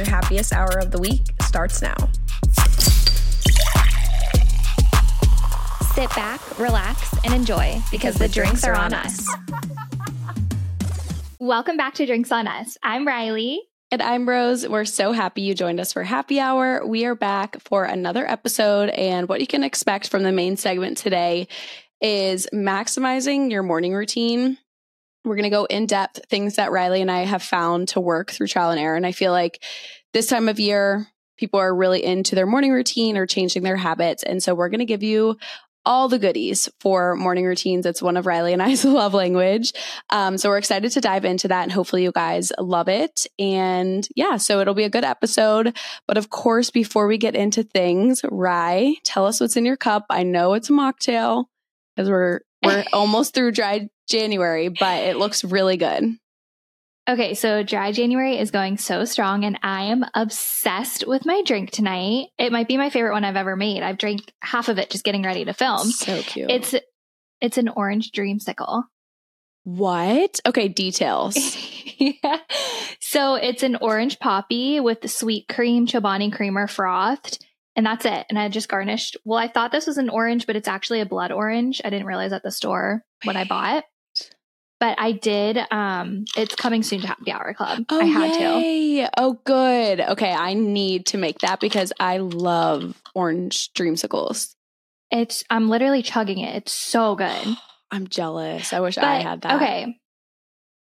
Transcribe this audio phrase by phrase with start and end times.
[0.00, 1.94] Your happiest hour of the week starts now.
[5.92, 9.28] Sit back, relax, and enjoy because the drinks are on us.
[11.38, 12.78] Welcome back to Drinks on Us.
[12.82, 13.58] I'm Ryleigh.
[13.90, 14.66] And I'm Rose.
[14.66, 16.86] We're so happy you joined us for happy hour.
[16.86, 18.88] We are back for another episode.
[18.88, 21.46] And what you can expect from the main segment today
[22.00, 24.56] is maximizing your morning routine.
[25.24, 28.30] We're going to go in depth things that Ryleigh and I have found to work
[28.30, 28.96] through trial and error.
[28.96, 29.62] And I feel like
[30.12, 34.22] this time of year, people are really into their morning routine or changing their habits.
[34.22, 35.36] And so we're going to give you
[35.86, 37.86] all the goodies for morning routines.
[37.86, 39.72] It's one of Ryleigh and I's love language.
[40.10, 43.26] Um, so we're excited to dive into that and hopefully you guys love it.
[43.38, 45.76] And yeah, so it'll be a good episode.
[46.06, 50.06] But of course, before we get into things, Rye, tell us what's in your cup.
[50.10, 51.46] I know it's a mocktail
[51.96, 56.16] because we're we're almost through dry January, but it looks really good.
[57.08, 61.70] Okay, so dry January is going so strong, and I am obsessed with my drink
[61.70, 62.28] tonight.
[62.38, 63.82] It might be my favorite one I've ever made.
[63.82, 65.88] I've drank half of it just getting ready to film.
[65.88, 66.50] So cute.
[66.50, 66.74] It's
[67.40, 68.84] it's an orange dreamsicle.
[69.64, 70.40] What?
[70.46, 71.36] Okay, details.
[71.98, 72.38] yeah.
[73.00, 77.44] So it's an orange Poppi with the sweet cream Chobani creamer frothed.
[77.76, 78.26] And that's it.
[78.28, 79.16] And I just garnished.
[79.24, 81.80] Well, I thought this was an orange, but it's actually a blood orange.
[81.84, 83.84] I didn't realize at the store when I bought.
[84.80, 85.58] But I did.
[85.70, 87.84] Um, it's coming soon to Happy Hour Club.
[87.90, 89.06] Oh, I had yay.
[89.18, 90.00] Oh, good.
[90.00, 94.54] Okay, I need to make that because I love orange dreamsicles.
[95.12, 95.18] to.
[95.20, 95.44] It's.
[95.50, 96.56] I'm literally chugging it.
[96.56, 97.46] It's so good.
[97.90, 98.72] I'm jealous.
[98.72, 99.56] I wish But, I had that.
[99.56, 99.96] Okay.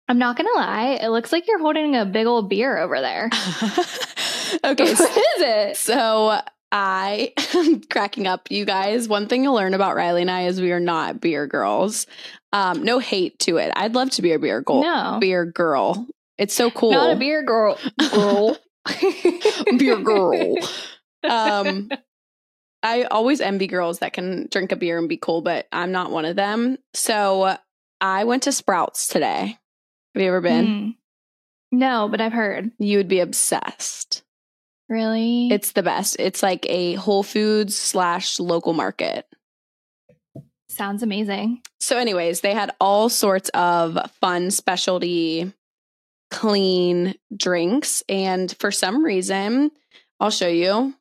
[0.07, 0.99] I'm not gonna lie.
[1.01, 3.29] It looks like you're holding a big old beer over there.
[4.63, 4.93] okay.
[4.93, 5.77] what So, is it?
[5.77, 6.39] so
[6.71, 9.07] I am cracking up, you guys.
[9.07, 12.07] One thing you'll learn about Ryleigh and I is we are not beer girls.
[12.53, 13.73] Um, no hate to it.
[13.75, 14.81] I'd love to be a beer girl.
[14.81, 15.17] No.
[15.19, 16.07] Beer girl.
[16.37, 16.91] It's so cool.
[16.91, 17.77] Not a beer girl.
[18.11, 18.57] Girl.
[19.77, 20.55] beer girl.
[21.25, 21.89] Um,
[22.83, 26.11] I always envy girls that can drink a beer and be cool, but I'm not
[26.11, 26.77] one of them.
[26.93, 27.55] So
[28.01, 29.57] I went to Sprouts today.
[30.13, 30.65] Have you ever been?
[30.67, 30.95] Mm.
[31.71, 32.71] No, but I've heard.
[32.77, 34.23] You would be obsessed.
[34.89, 35.47] Really?
[35.49, 36.17] It's the best.
[36.19, 39.25] It's like a Whole Foods slash local market.
[40.75, 41.61] Sounds amazing.
[41.79, 45.53] So, anyways, they had all sorts of fun specialty
[46.33, 48.03] clean drinks.
[48.09, 49.71] And for some reason,
[50.19, 50.93] I'll show you.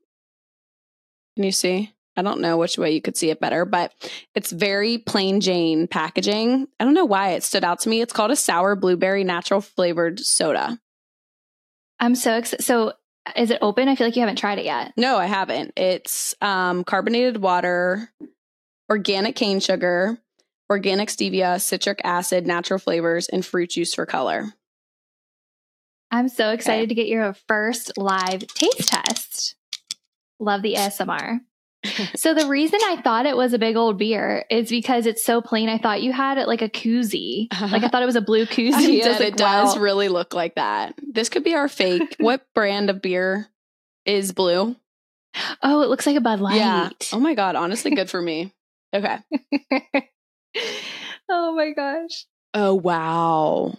[1.36, 1.92] Can you see?
[2.16, 3.94] I don't know which way you could see it better, but
[4.34, 6.68] it's very plain Jane packaging.
[6.78, 8.02] I don't know why it stood out to me.
[8.02, 10.78] It's called a sour blueberry natural flavored soda.
[11.98, 12.64] I'm so excited.
[12.64, 12.92] So,
[13.36, 13.88] is it open?
[13.88, 14.92] I feel like you haven't tried it yet.
[14.96, 15.72] No, I haven't.
[15.76, 18.10] It's um, carbonated water,
[18.92, 20.18] organic cane sugar,
[20.68, 24.52] organic stevia, citric acid, natural flavors, and fruit juice for color.
[26.10, 29.54] I'm so excited to get your first live taste test.
[30.38, 31.40] Love the ASMR.
[32.16, 35.40] so the reason I thought it was a big old beer is because it's so
[35.40, 35.70] plain.
[35.70, 37.48] I thought you had it like a koozie.
[37.50, 37.68] Uh-huh.
[37.68, 38.74] Like I thought it was a blue koozie.
[38.74, 39.08] I I did.
[39.08, 40.96] was like, it does really look like that.
[41.02, 42.16] This could be our fake.
[42.18, 43.48] what brand of beer
[44.04, 44.76] is blue?
[45.62, 46.56] Oh, it looks like a Bud Light.
[46.56, 46.90] Yeah.
[47.10, 47.56] Oh my god.
[47.56, 48.52] Honestly, good for me.
[48.94, 49.18] Okay.
[51.28, 52.26] oh my gosh.
[52.54, 53.76] Oh wow.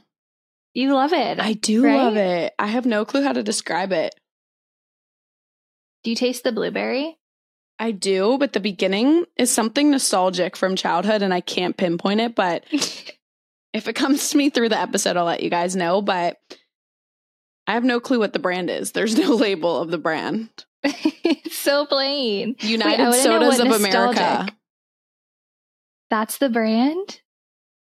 [0.74, 1.39] You love it.
[1.39, 1.95] I do right?
[1.95, 2.54] love it.
[2.57, 4.15] I have no clue how to describe it.
[6.04, 7.18] Do you taste the blueberry?
[7.80, 12.36] I do, but the beginning is something nostalgic from childhood, and I can't pinpoint it.
[12.36, 12.66] But
[13.74, 16.01] If it comes to me through the episode, I'll let you guys know.
[16.01, 16.38] But
[17.66, 18.92] I have no clue what the brand is.
[18.92, 20.50] There's no label of the brand.
[20.83, 22.56] it's so plain.
[22.59, 24.19] United Wait, Sodas of nostalgic.
[24.19, 24.56] America.
[26.13, 27.21] That's the brand?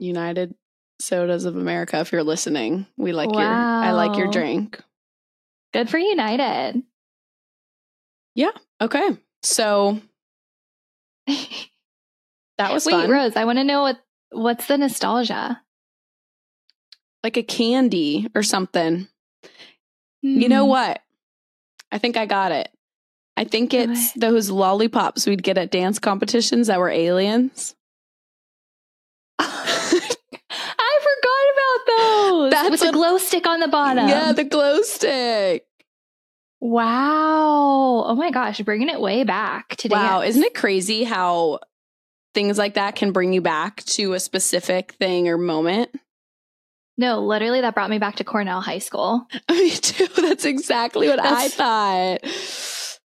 [0.00, 0.56] United
[1.00, 2.00] Sodas of America.
[2.00, 3.38] If you're listening, we like wow.
[3.38, 4.80] your I like your drink.
[5.72, 6.82] Good for United.
[8.34, 8.50] Yeah.
[8.80, 9.16] Okay.
[9.44, 10.00] So
[11.28, 13.08] that was Wait, fun.
[13.08, 14.00] Rose, I want to know what
[14.32, 15.62] what's the nostalgia?
[17.22, 19.06] Like a candy or something.
[20.22, 20.70] You know hmm.
[20.70, 21.02] what?
[21.92, 22.68] I think I got it.
[23.36, 24.20] I think it's what?
[24.20, 27.76] those lollipops we'd get at dance competitions that were aliens.
[29.38, 31.80] I forgot about
[32.28, 32.50] those.
[32.50, 34.08] That's with a glow stick on the bottom.
[34.08, 35.64] Yeah, the glow stick.
[36.60, 38.04] Wow.
[38.06, 39.94] Oh my gosh, bringing it way back today.
[39.94, 41.60] Wow, isn't it crazy how
[42.34, 45.90] things like that can bring you back to a specific thing or moment?
[46.96, 49.24] No, literally, that brought me back to Cornell High School.
[49.50, 50.08] me too.
[50.20, 52.18] That's exactly what That's, I thought.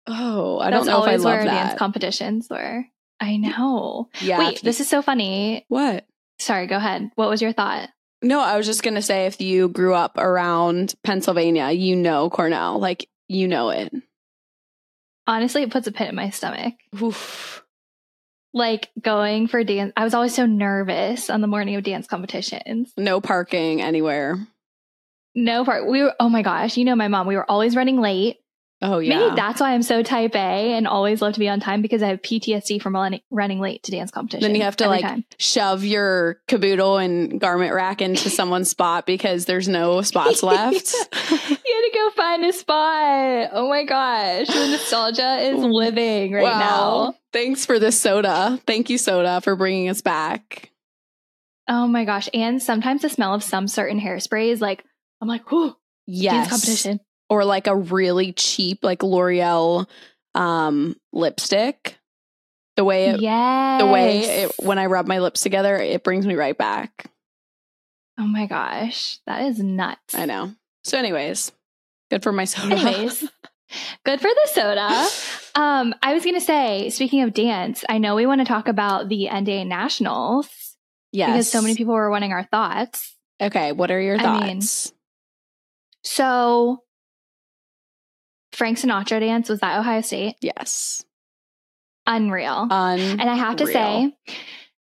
[0.07, 1.67] Oh, I don't know if I love where that.
[1.67, 2.85] dance competitions were.
[3.19, 4.09] I know.
[4.21, 4.39] Yeah.
[4.39, 5.65] Wait, this is so funny.
[5.67, 6.05] What?
[6.39, 7.11] Sorry, go ahead.
[7.15, 7.89] What was your thought?
[8.23, 12.29] No, I was just going to say if you grew up around Pennsylvania, you know
[12.29, 12.79] Cornell.
[12.79, 13.93] Like, you know it.
[15.27, 16.73] Honestly, it puts a pit in my stomach.
[17.01, 17.63] Oof.
[18.53, 19.93] Like going for dance.
[19.97, 22.93] I was always so nervous on the morning of dance competitions.
[22.97, 24.37] No parking anywhere.
[25.35, 25.85] No park.
[25.87, 27.27] We were, oh my gosh, you know my mom.
[27.27, 28.37] We were always running late.
[28.83, 29.17] Oh, yeah.
[29.17, 32.03] Maybe that's why I'm so type A and always love to be on time because
[32.03, 32.97] I have PTSD from
[33.31, 34.41] running late to dance competition.
[34.41, 35.23] Then you have to like time.
[35.39, 40.93] shove your caboodle and garment rack into someone's spot because there's no spots left.
[40.93, 43.51] you had to go find a spot.
[43.53, 44.47] Oh my gosh.
[44.47, 46.59] The nostalgia is living right wow.
[46.59, 47.15] now.
[47.31, 48.59] Thanks for this soda.
[48.67, 50.71] Thank you, soda, for bringing us back.
[51.69, 52.27] Oh my gosh.
[52.33, 54.83] And sometimes the smell of some certain hairspray is like,
[55.21, 55.73] I'm like, whoo,
[56.05, 56.33] yes.
[56.33, 59.87] dance competition or like a really cheap like L'Oreal
[60.35, 61.97] um lipstick.
[62.75, 63.81] The way it, yes.
[63.81, 67.05] the way it, when I rub my lips together, it brings me right back.
[68.19, 70.15] Oh my gosh, that is nuts.
[70.15, 70.53] I know.
[70.83, 71.51] So, anyways,
[72.09, 72.75] good for my soda.
[72.75, 73.21] Anyways,
[74.05, 75.07] good for the soda.
[75.55, 79.07] Um, I was gonna say, speaking of dance, I know we want to talk about
[79.07, 80.49] the NDA Nationals.
[81.11, 83.15] Yes, because so many people were wanting our thoughts.
[83.39, 84.43] Okay, what are your thoughts?
[84.43, 84.61] I mean,
[86.03, 86.82] so
[88.53, 90.35] Frank Sinatra dance was that Ohio State?
[90.41, 91.03] Yes.
[92.05, 92.67] Unreal.
[92.69, 93.11] Unreal.
[93.19, 94.15] And I have to say,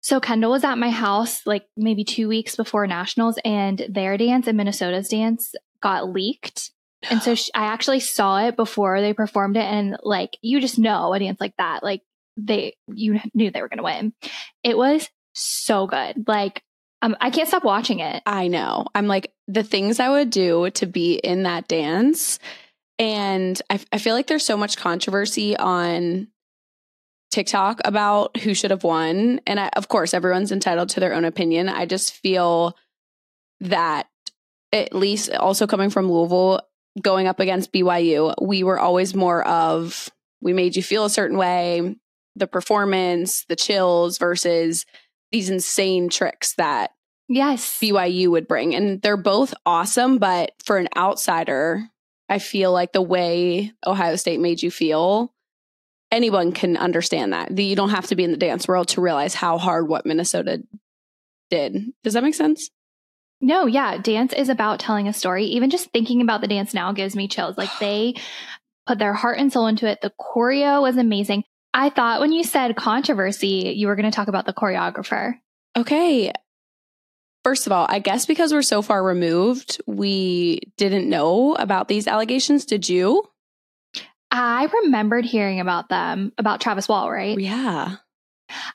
[0.00, 4.46] so Kendall was at my house like maybe two weeks before nationals, and their dance
[4.46, 6.70] and Minnesota's dance got leaked.
[7.10, 10.78] And so she, I actually saw it before they performed it, and like you just
[10.78, 12.02] know a dance like that, like
[12.36, 14.12] they you knew they were going to win.
[14.62, 16.24] It was so good.
[16.26, 16.62] Like
[17.00, 18.22] um, I can't stop watching it.
[18.26, 18.86] I know.
[18.94, 22.38] I'm like the things I would do to be in that dance
[23.02, 26.28] and I, I feel like there's so much controversy on
[27.32, 29.40] TikTok about who should have won.
[29.44, 31.68] And I, of course, everyone's entitled to their own opinion.
[31.68, 32.76] I just feel
[33.58, 34.06] that,
[34.72, 36.60] at least also coming from Louisville,
[37.02, 40.08] going up against BYU, we were always more of
[40.40, 41.96] we made you feel a certain way,
[42.36, 44.86] the performance, the chills versus
[45.32, 46.92] these insane tricks that
[47.28, 48.76] yes BYU would bring.
[48.76, 51.88] And they're both awesome, but for an outsider,
[52.32, 55.34] I feel like the way Ohio State made you feel,
[56.10, 57.58] anyone can understand that.
[57.58, 60.62] You don't have to be in the dance world to realize how hard what Minnesota
[61.50, 61.92] did.
[62.02, 62.70] Does that make sense?
[63.42, 63.98] No, yeah.
[63.98, 65.44] Dance is about telling a story.
[65.44, 67.58] Even just thinking about the dance now gives me chills.
[67.58, 68.14] Like they
[68.86, 70.00] put their heart and soul into it.
[70.00, 71.44] The choreo was amazing.
[71.74, 75.34] I thought when you said controversy, you were going to talk about the choreographer.
[75.76, 76.32] Okay.
[77.44, 82.06] First of all, I guess because we're so far removed, we didn't know about these
[82.06, 82.64] allegations.
[82.64, 83.24] Did you?
[84.30, 87.38] I remembered hearing about them, about Travis Wall, right?
[87.38, 87.96] Yeah.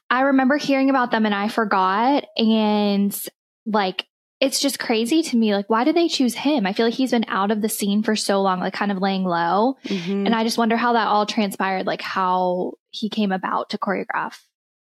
[0.09, 2.25] I remember hearing about them and I forgot.
[2.35, 3.17] And
[3.65, 4.05] like,
[4.39, 5.55] it's just crazy to me.
[5.55, 6.67] Like, why did they choose him?
[6.67, 8.99] I feel like he's been out of the scene for so long, like kind of
[8.99, 9.77] laying low.
[9.85, 10.27] Mm-hmm.
[10.27, 14.37] And I just wonder how that all transpired, like how he came about to choreograph.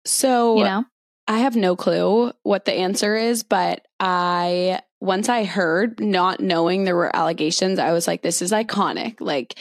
[0.05, 0.86] So, you know,
[1.29, 6.83] I have no clue what the answer is, but I, once I heard, not knowing
[6.83, 9.21] there were allegations, I was like, this is iconic.
[9.21, 9.57] Like,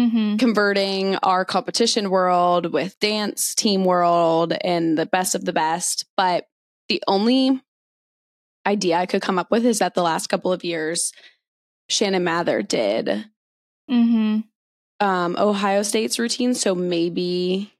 [0.00, 0.36] Mm-hmm.
[0.36, 6.04] converting our competition world with dance team world and the best of the best.
[6.16, 6.44] But
[6.88, 7.60] the only
[8.64, 11.12] idea I could come up with is that the last couple of years,
[11.88, 13.26] Shannon Mather did
[13.90, 14.38] mm-hmm.
[15.04, 16.54] um, Ohio State's routine.
[16.54, 17.72] So maybe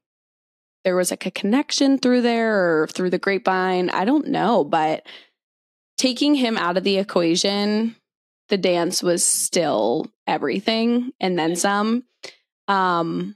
[0.89, 3.91] there was like a connection through there or through the grapevine.
[3.91, 5.05] I don't know, but
[5.99, 7.95] taking him out of the equation,
[8.47, 12.05] the dance was still everything and then some.
[12.67, 13.35] Um,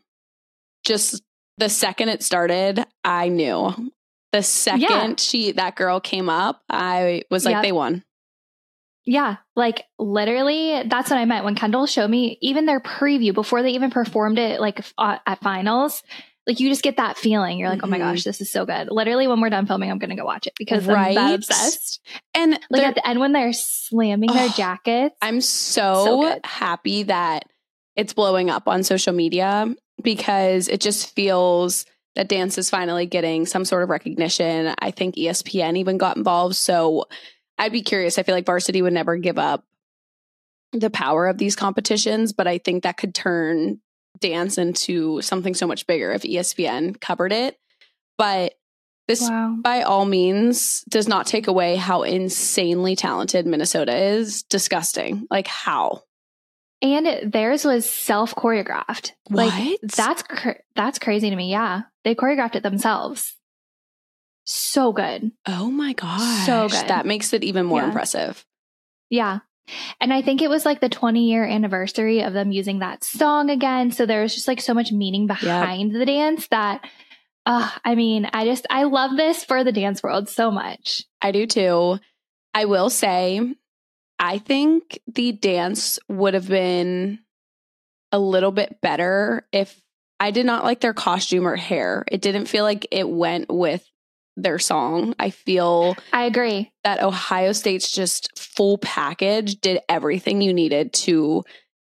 [0.83, 1.22] just
[1.60, 3.91] the second it started, I knew.
[4.31, 5.13] The second Yeah.
[5.19, 7.62] she that girl came up, I was like, Yep.
[7.63, 8.03] they won.
[9.05, 13.62] Yeah, like literally, that's what I meant when Kendall showed me even their preview before
[13.62, 16.01] they even performed it, like uh, at finals.
[16.46, 17.58] Like you just get that feeling.
[17.58, 18.02] You're like, oh my Mhm.
[18.12, 18.90] gosh, this is so good.
[18.92, 21.16] Literally, when we're done filming, I'm gonna go watch it because I'm Right?
[21.16, 22.02] that obsessed.
[22.34, 25.16] And Like at the end when they're slamming their Oh, jackets.
[25.22, 27.46] I'm so, So happy that
[27.96, 31.86] it's blowing up on social media because it just feels
[32.16, 34.74] that dance is finally getting some sort of recognition.
[34.80, 36.56] I think ESPN even got involved.
[36.56, 37.06] So
[37.58, 38.20] I'd be curious.
[38.20, 39.64] I feel like varsity would never give up
[40.74, 43.80] the power of these competitions, but I think that could turn
[44.20, 47.58] dance into something so much bigger if ESPN covered it.
[48.17, 48.53] But
[49.08, 49.58] this wow.
[49.62, 54.43] by all means does not take away how insanely talented Minnesota is.
[54.43, 55.27] Disgusting.
[55.29, 56.03] Like how?
[56.82, 59.12] And theirs was self choreographed.
[59.29, 59.79] Like What?
[59.96, 61.50] that's cr- that's crazy to me.
[61.51, 63.36] Yeah, they choreographed it themselves.
[64.46, 65.32] So good.
[65.48, 66.46] Oh my gosh.
[66.46, 66.89] So good.
[66.89, 67.88] That makes it even more Yeah.
[67.88, 68.46] impressive.
[69.10, 69.39] Yeah.
[70.00, 73.50] And I think it was like the 20 year anniversary of them using that song
[73.50, 73.91] again.
[73.91, 76.82] So there was just like so much meaning behind the dance that,
[77.46, 81.03] uh, I mean, I just, I love this for the dance world so much.
[81.22, 82.00] I do too.
[82.53, 83.55] I will say,
[84.20, 87.20] I think the dance would have been
[88.12, 89.82] a little bit better if
[90.20, 92.05] I did not like their costume or hair.
[92.10, 93.86] It didn't feel like it went with
[94.36, 95.13] their song.
[95.20, 96.72] I feel I agree.
[96.84, 101.44] that Ohio State's just full package did everything you needed to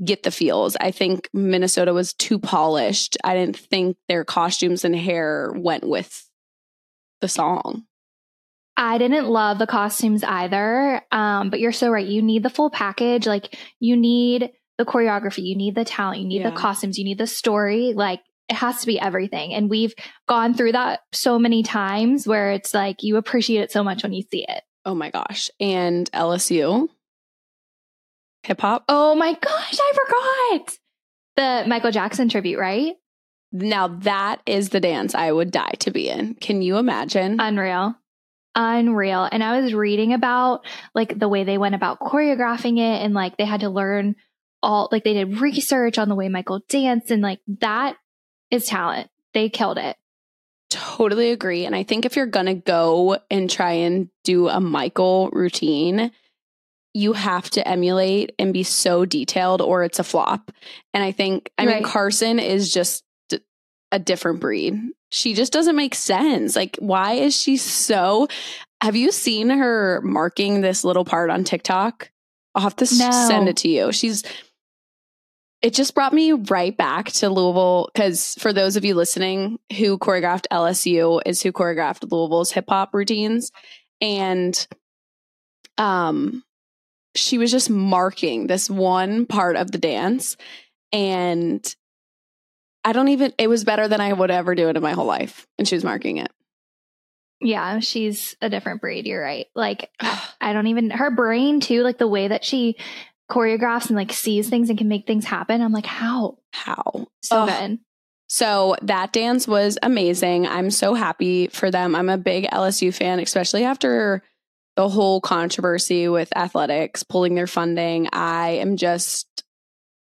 [0.05, 0.75] get the feels.
[0.81, 3.17] I think Minnesota was too polished.
[3.23, 6.29] I didn't think their costumes and hair went with
[7.21, 7.85] the song.
[8.77, 11.03] I didn't love the costumes either.
[11.13, 12.07] Um, but you're so right.
[12.07, 13.27] You need the full package.
[13.27, 16.51] Like you need the choreography, you need the talent, you need Yeah.
[16.51, 17.93] the costumes, you need the story.
[17.95, 19.55] Like it has to be everything.
[19.55, 19.95] And we've
[20.29, 24.13] gone through that so many times where it's like you appreciate it so much when
[24.13, 24.63] you see it.
[24.85, 25.51] Oh my gosh.
[25.61, 26.89] And LSU
[28.43, 28.85] hip hop.
[28.89, 30.79] Oh my gosh, I forgot.
[31.37, 32.95] The Michael Jackson tribute, right?
[33.53, 36.35] Now that is the dance I would die to be in.
[36.35, 37.39] Can you imagine?
[37.39, 37.95] Unreal.
[38.55, 39.29] Unreal.
[39.31, 43.37] And I was reading about like the way they went about choreographing it and like
[43.37, 44.17] they had to learn
[44.63, 47.97] all like they did research on the way Michael danced and like that
[48.53, 49.11] is talent.
[49.35, 49.97] They killed it.
[50.71, 51.67] Totally agree.
[51.67, 56.13] And I think if you're going to go and try and do a Michael routine,
[56.95, 60.53] you have to emulate and be so detailed or it's a flop.
[60.95, 63.05] And I think, I mean, Carson is just
[63.91, 64.75] a different breed.
[65.11, 66.57] She just doesn't make sense.
[66.57, 68.29] Like, why is she so.
[68.81, 72.11] Have you seen her marking this little part on TikTok?
[72.55, 73.11] I'll have to No.
[73.29, 73.93] send it to you.
[73.93, 74.23] She's
[75.63, 79.97] it just brought me right back to Louisville because for those of you listening who
[79.97, 83.53] choreographed LSU is who choreographed Louisville's hip hop routines.
[84.01, 84.67] And
[85.79, 86.43] um
[87.15, 90.37] she was just marking this one part of the dance.
[90.93, 91.65] And
[92.85, 95.07] I don't even it was better than I would ever do it in my whole
[95.07, 95.47] life.
[95.59, 96.33] And she was marking it.
[97.41, 99.07] Yeah, she's a different breed.
[99.07, 99.47] You're right.
[99.55, 99.91] Like,
[100.41, 102.77] I don't even, her brain too, like the way that she
[103.33, 105.61] choreographs and like sees things and can make things happen.
[105.63, 106.39] I'm like, how?
[106.53, 107.07] How?
[107.23, 107.49] So Ugh.
[107.49, 107.79] good.
[108.29, 110.47] So that dance was amazing.
[110.47, 111.95] I'm so happy for them.
[111.95, 114.23] I'm a big LSU fan, especially after
[114.77, 118.09] the whole controversy with athletics pulling their funding.
[118.13, 119.27] I am just,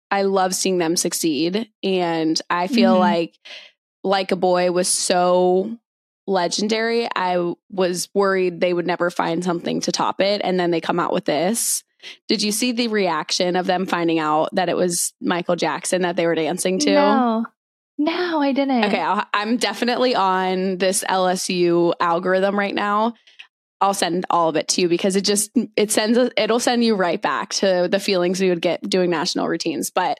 [0.09, 1.69] I love seeing them succeed.
[1.83, 3.00] And I feel Mhm.
[3.00, 3.36] like,
[4.03, 5.77] like a boy was so
[6.25, 7.07] legendary.
[7.15, 10.41] I was worried they would never find something to top it.
[10.43, 11.83] And then they come out with this.
[12.27, 16.15] Did you see the reaction of them finding out that it was Michael Jackson that
[16.15, 16.91] they were dancing to?
[16.91, 17.45] No,
[17.97, 18.85] no, I didn't.
[18.85, 23.13] Okay, I'll, I'm definitely on this LSU algorithm right now.
[23.79, 26.95] I'll send all of it to you because it just it sends it'll send you
[26.95, 29.91] right back to the feelings we would get doing national routines.
[29.91, 30.19] But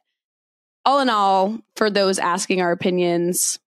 [0.86, 3.60] all in all, for those asking our opinions,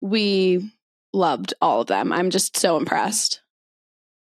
[0.00, 0.72] we
[1.12, 2.12] loved all of them.
[2.12, 3.40] I'm just so impressed.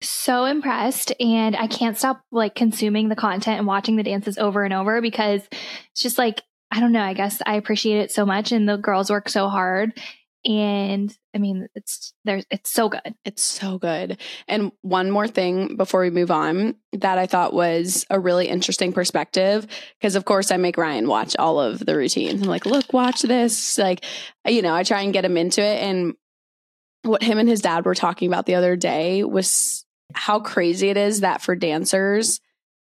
[0.02, 4.64] So impressed and I can't stop like consuming the content and watching the dances over
[4.64, 8.26] and over because it's just like I don't know, I guess I appreciate it so
[8.26, 9.98] much and the girls work so hard
[10.44, 13.14] and I mean it's there's it's so good.
[13.24, 14.20] It's so good.
[14.46, 18.92] And one more thing before we move on that I thought was a really interesting
[18.92, 19.66] perspective
[19.98, 22.42] because of course I make Ryan watch all of the routines.
[22.42, 24.04] I'm like, "Look, watch this." Like,
[24.46, 26.14] you know, I try and get him into it and
[27.02, 30.96] what him and his dad were talking about the other day was how crazy it
[30.96, 32.40] is that for dancers,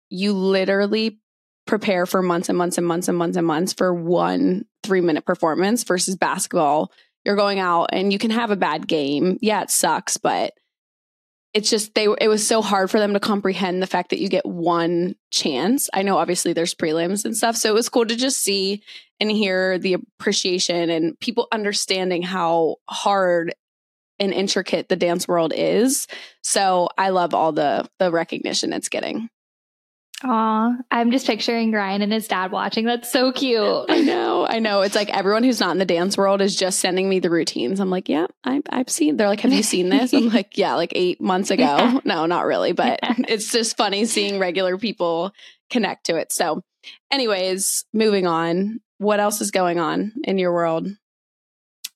[0.10, 1.20] you literally
[1.66, 5.26] prepare for months and months and months and months and months for one three minute
[5.26, 6.92] performance versus basketball.
[7.24, 9.38] You're going out and you can have a bad game.
[9.42, 10.54] Yeah, it sucks, but
[11.54, 14.28] it's just they it was so hard for them to comprehend the fact that you
[14.28, 15.90] get one chance.
[15.94, 18.84] I know obviously there's prelims and stuff, so it was cool to just see
[19.20, 23.54] and hear the appreciation and people understanding how hard
[24.24, 26.08] and intricate the dance world is.
[26.42, 29.30] So I love all the the recognition it's getting.
[30.26, 32.86] Aw, I'm just picturing Ryan and his dad watching.
[32.86, 33.86] That's so cute.
[33.90, 34.82] I know, I know.
[34.82, 37.82] It's like everyone who's not in the dance world is just sending me the routines.
[37.82, 39.18] I'm like, yeah, I, I've seen.
[39.18, 40.14] They're like, have you seen this?
[40.14, 41.64] I'm like, yeah, like eight months ago.
[41.64, 42.00] Yeah.
[42.06, 43.16] No, not really, but yeah.
[43.28, 45.32] it's just funny seeing regular people
[45.70, 46.32] connect to it.
[46.32, 46.62] So,
[47.12, 48.82] anyways, moving on.
[48.98, 50.88] What else is going on in your world?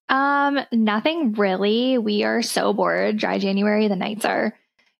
[0.10, 1.98] Um, nothing really.
[1.98, 3.18] We are so bored.
[3.18, 3.88] Dry January.
[3.88, 4.54] The nights are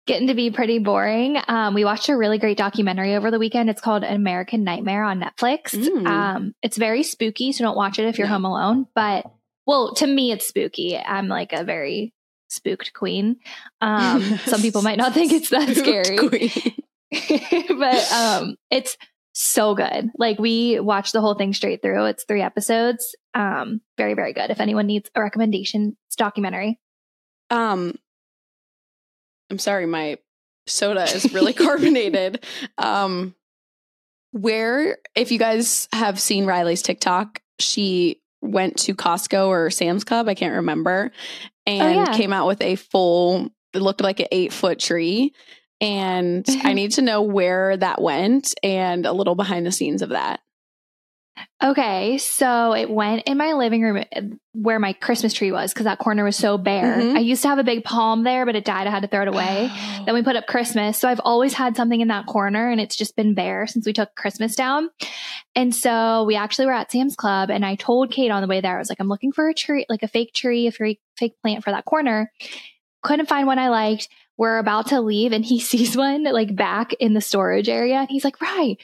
[0.06, 1.38] getting to be pretty boring.
[1.48, 3.70] Um, we watched a really great documentary over the weekend.
[3.70, 5.76] It's called American Nightmare on Netflix.
[5.76, 6.08] Mm.
[6.08, 8.88] Um, it's very spooky, so don't watch it if you're home alone.
[8.96, 9.26] But
[9.66, 10.98] well, to me, it's spooky.
[10.98, 12.14] I'm like a very
[12.48, 13.38] spooked queen.
[13.82, 16.52] Um, some people might not think it's that scary,
[17.78, 18.98] but um, it's
[19.40, 20.10] so good.
[20.18, 22.06] Like we watched the whole thing straight through.
[22.06, 23.16] It's three episodes.
[23.34, 24.50] Um, very very good.
[24.50, 26.80] If anyone needs a recommendation, it's documentary.
[27.50, 27.96] Um,
[29.50, 30.18] I'm sorry, my
[30.66, 32.44] soda is really carbonated.
[32.78, 33.36] Um,
[34.32, 40.28] where, if you guys have seen Ryleigh's TikTok, she went to Costco or Sam's Club,
[40.28, 42.18] I can't remember, oh, and oh, yeah.
[42.18, 45.34] came out with a full, it looked like an eight foot tree.
[45.80, 50.10] And I need to know where that went and a little behind the scenes of
[50.10, 50.40] that.
[51.64, 54.22] Okay, so it went in my living room eh,
[54.54, 56.98] where my Christmas tree was because that corner was so bare.
[56.98, 57.18] Mm-hmm.
[57.18, 58.86] I used to have a big palm there, but it died.
[58.86, 59.72] I had to throw it away.
[60.06, 61.00] Then we put up Christmas.
[61.00, 63.94] So I've always had something in that corner and it's just been bare since we
[63.94, 64.90] took Christmas down.
[65.56, 68.62] And so we actually were at Sam's Club and I told Kate on the way
[68.62, 71.02] there, I was like, I'm looking for a tree, like a fake tree, a fake,
[71.18, 72.32] fake plant for that corner.
[73.02, 74.08] Couldn't find one I liked.
[74.38, 77.98] We're about to leave and he sees one like back in the storage area.
[77.98, 78.78] And he's like, right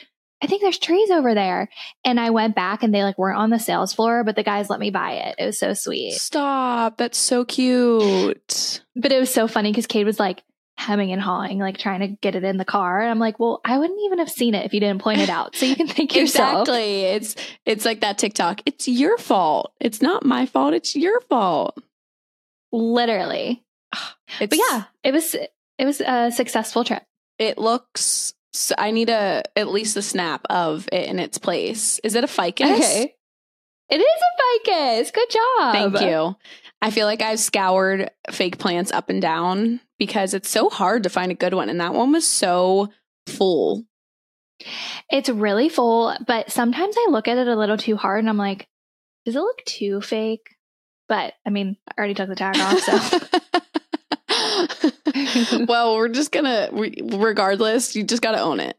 [0.43, 1.69] I think there's trees over there.
[2.03, 4.69] And I went back and they like weren't on the sales floor, but the guys
[4.69, 5.35] let me buy it.
[5.39, 6.15] It was so sweet.
[6.15, 6.97] Stop.
[6.97, 8.81] That's so cute.
[8.93, 10.43] But it was so funny because Kate was like
[10.75, 12.99] hemming and hawing, like trying to get it in the car.
[12.99, 15.29] And I'm like, well, I wouldn't even have seen it if you didn't point it
[15.29, 15.55] out.
[15.55, 16.63] So you can think yourself.
[16.63, 17.01] Exactly.
[17.03, 17.35] It's
[17.65, 18.63] it's like that TikTok.
[18.65, 19.71] It's your fault.
[19.79, 20.73] It's not my fault.
[20.73, 21.81] It's your fault.
[22.73, 23.62] Literally.
[24.39, 27.03] It's, but yeah, it was it was a successful trip.
[27.37, 31.99] It looks so I need a at least a snap of it in its place.
[32.03, 32.67] Is it a ficus?
[32.67, 33.13] Okay.
[33.89, 35.11] It is a ficus.
[35.11, 35.73] Good job.
[35.73, 36.35] Thank you.
[36.81, 41.09] I feel like I've scoured fake plants up and down because it's so hard to
[41.09, 41.69] find a good one.
[41.69, 42.89] And that one was so
[43.27, 43.83] full.
[45.09, 48.37] It's really full, but sometimes I look at it a little too hard and I'm
[48.37, 48.67] like,
[49.25, 50.55] does it look too fake?
[51.07, 53.59] But I mean, I already took the tag off, so
[55.67, 58.77] well, we're just gonna, regardless, you just gotta own it.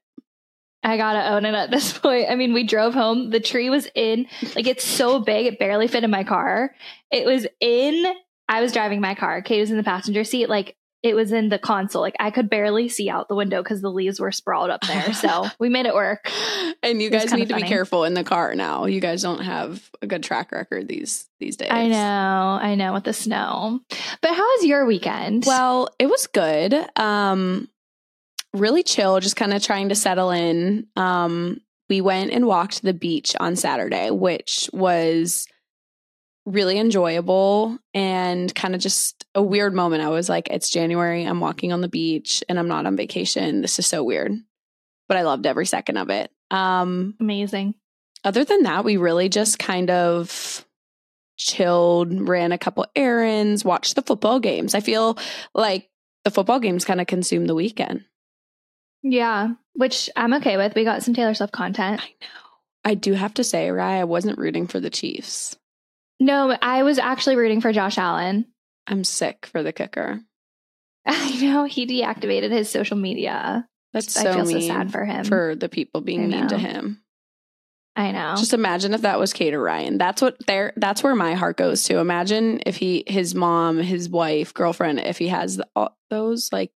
[0.82, 2.30] I gotta own it at this point.
[2.30, 3.30] I mean, we drove home.
[3.30, 6.74] The tree was in, like, it's so big, it barely fit in my car.
[7.10, 8.04] It was in,
[8.48, 9.42] I was driving my car.
[9.42, 10.48] Kate was in the passenger seat.
[10.48, 12.00] Like, it was in the console.
[12.00, 15.12] Like I could barely see out the window because the leaves were sprawled up there.
[15.12, 16.30] So we made it work.
[16.82, 17.62] and you guys need to funny.
[17.62, 18.86] be careful in the car now.
[18.86, 21.68] You guys don't have a good track record these these days.
[21.70, 23.80] I know, I know with the snow.
[24.22, 25.44] But how was your weekend?
[25.46, 26.74] Well, it was good.
[26.96, 27.68] Um
[28.54, 30.86] really chill, just kind of trying to settle in.
[30.96, 35.46] Um we went and walked the beach on Saturday, which was
[36.46, 40.02] really enjoyable and kind of just a weird moment.
[40.02, 41.24] I was like, it's January.
[41.24, 43.62] I'm walking on the beach and I'm not on vacation.
[43.62, 44.32] This is so weird.
[45.08, 46.30] But I loved every second of it.
[46.50, 47.74] Um, Amazing.
[48.24, 50.64] Other than that, we really just kind of
[51.36, 54.74] chilled, ran a couple errands, watched the football games.
[54.74, 55.18] I feel
[55.54, 55.90] like
[56.24, 58.04] the football games kind of consumed the weekend.
[59.02, 60.74] Yeah, which I'm okay with.
[60.74, 62.00] We got some Taylor Swift content.
[62.00, 62.40] I know.
[62.86, 65.56] I do have to say, Rye, I wasn't rooting for the Chiefs.
[66.20, 68.46] No, I was actually rooting for Josh Allen.
[68.86, 70.20] I'm sick for the kicker.
[71.06, 73.68] I know he deactivated his social media.
[73.92, 75.24] That's so I feel so sad for him.
[75.24, 77.00] For the people being mean to him.
[77.96, 78.34] I know.
[78.36, 79.98] Just imagine if that was Kate or Ryan.
[79.98, 81.98] That's what there that's where my heart goes to.
[81.98, 86.72] Imagine if he his mom, his wife, girlfriend, if he has the, all, those like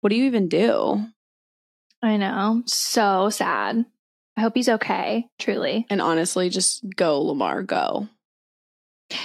[0.00, 1.04] what do you even do?
[2.02, 2.62] I know.
[2.66, 3.84] So sad.
[4.36, 5.86] I hope he's okay, truly.
[5.90, 8.08] And honestly, just go Lamar, go.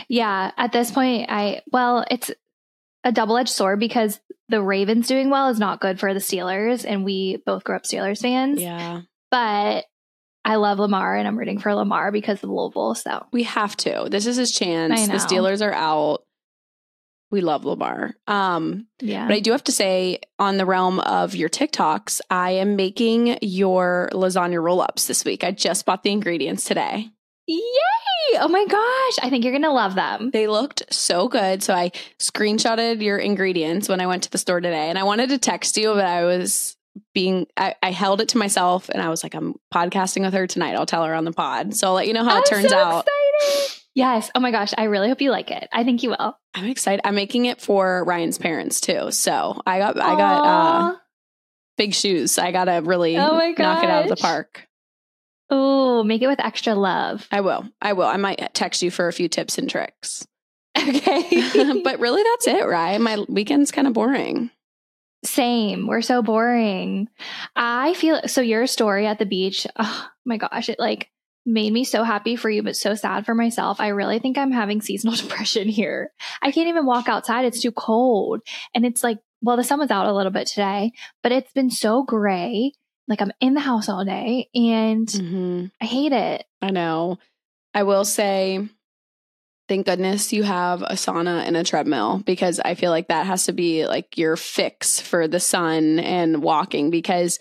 [0.07, 2.31] Yeah, at this point, I, well, it's
[3.03, 6.85] a double edged sword because the Ravens doing well is not good for the Steelers.
[6.87, 8.61] And we both grew up Steelers fans.
[8.61, 9.01] Yeah.
[9.31, 9.85] But
[10.43, 12.95] I love Lamar and I'm rooting for Lamar because of Louisville.
[12.95, 14.07] So We have to.
[14.09, 15.07] This is his chance.
[15.07, 15.13] The.
[15.13, 16.23] Steelers are out.
[17.31, 18.15] We love Lamar.
[18.25, 19.27] Um, yeah.
[19.27, 23.37] but I do have to say, on the realm of your TikToks, I am making
[23.43, 25.43] your lasagna roll ups this week.
[25.43, 27.11] I just bought the ingredients today.
[27.49, 28.39] Yay!
[28.39, 29.25] Oh my gosh.
[29.25, 30.29] I think you're going to love them.
[30.31, 31.63] They looked so good.
[31.63, 34.89] So I screenshotted your ingredients when I went to the store today.
[34.89, 36.77] And I wanted to text you, but I was
[37.15, 40.45] being, I, I held it to myself and I was like, I'm podcasting with her
[40.45, 40.75] tonight.
[40.75, 41.75] I'll tell her on the pod.
[41.75, 43.07] So I'll let you know how I'm it turns so out.
[43.07, 43.81] excited.
[43.95, 44.29] Yes.
[44.35, 44.71] Oh my gosh.
[44.77, 45.67] I really hope you like it.
[45.73, 46.37] I think you will.
[46.53, 47.01] I'm excited.
[47.03, 49.09] I'm making it for Ryan's parents too.
[49.11, 50.95] So I got, I got, uh,
[51.77, 52.37] big shoes.
[52.37, 54.67] I got to really Oh knock it out of the park.
[55.49, 57.27] Oh, make it with extra love.
[57.31, 57.67] I will.
[57.81, 58.05] I will.
[58.05, 60.25] I might text you for a few tips and tricks.
[60.77, 61.81] Okay.
[61.83, 63.01] but really, that's it, Ryan.
[63.01, 64.49] My weekend's kind of boring.
[65.25, 65.87] Same.
[65.87, 67.09] We're so boring.
[67.55, 69.67] I feel so your story at the beach.
[69.77, 71.09] Oh my gosh, it like
[71.45, 73.81] made me so happy for you, but so sad for myself.
[73.81, 76.11] I really think I'm having seasonal depression here.
[76.41, 77.45] I can't even walk outside.
[77.45, 78.41] It's too cold.
[78.73, 80.91] And it's like, well, the sun was out a little bit today,
[81.23, 82.73] but it's been so gray.
[83.09, 85.65] Like I'm in the house all day and Mm-hmm.
[85.81, 86.45] I hate it.
[86.61, 87.17] I know.
[87.73, 88.67] I will say,
[89.67, 93.45] thank goodness you have a sauna and a treadmill because I feel like that has
[93.45, 96.89] to be like your fix for the sun and walking.
[96.89, 97.39] Because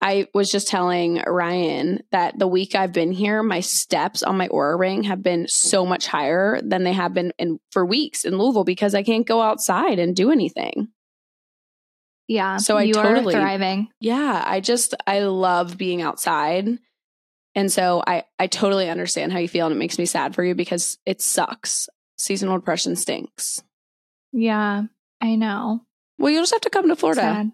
[0.00, 4.48] I was just telling Ryan that the week I've been here, my steps on my
[4.48, 8.36] Oura ring have been so much higher than they have been in for weeks in
[8.36, 10.88] Louisville because I can't go outside and do anything.
[12.28, 12.56] Yeah.
[12.58, 13.88] So I you totally- are thriving.
[14.00, 16.78] Yeah, I just I love being outside.
[17.54, 20.42] And so I I totally understand how you feel and it makes me sad for
[20.44, 21.88] you because it sucks.
[22.16, 23.62] Seasonal depression stinks.
[24.32, 24.84] Yeah,
[25.20, 25.80] I know.
[26.18, 27.20] Well, you'll just have to come to Florida.
[27.20, 27.52] Sad.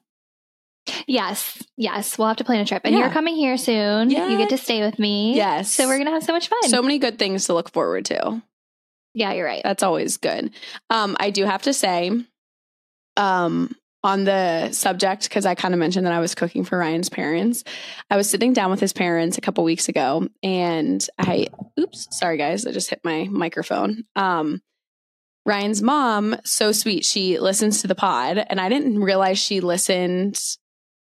[1.07, 2.17] Yes, yes.
[2.17, 2.83] We'll have to plan a trip.
[2.85, 3.01] And Yeah.
[3.01, 4.11] you're coming here soon.
[4.11, 4.29] Yeah.
[4.29, 5.35] You get to stay with me.
[5.35, 5.73] Yes.
[5.73, 6.63] So we're going to have so much fun.
[6.69, 8.43] So many good things to look forward to.
[9.15, 9.63] yeah, you're right.
[9.65, 10.51] That's always good.
[10.91, 12.11] Um, I do have to say,
[13.17, 13.75] um,
[14.09, 17.63] on the subject, because I kind of mentioned that I was cooking for Ryan's parents.
[18.11, 22.39] I was sitting down with his parents a couple weeks ago, and I, oops, sorry
[22.39, 24.05] guys, I just hit my microphone.
[24.17, 24.63] Um,
[25.45, 30.41] Ryan's mom, so sweet, she listens to the pod, and I didn't realize she listened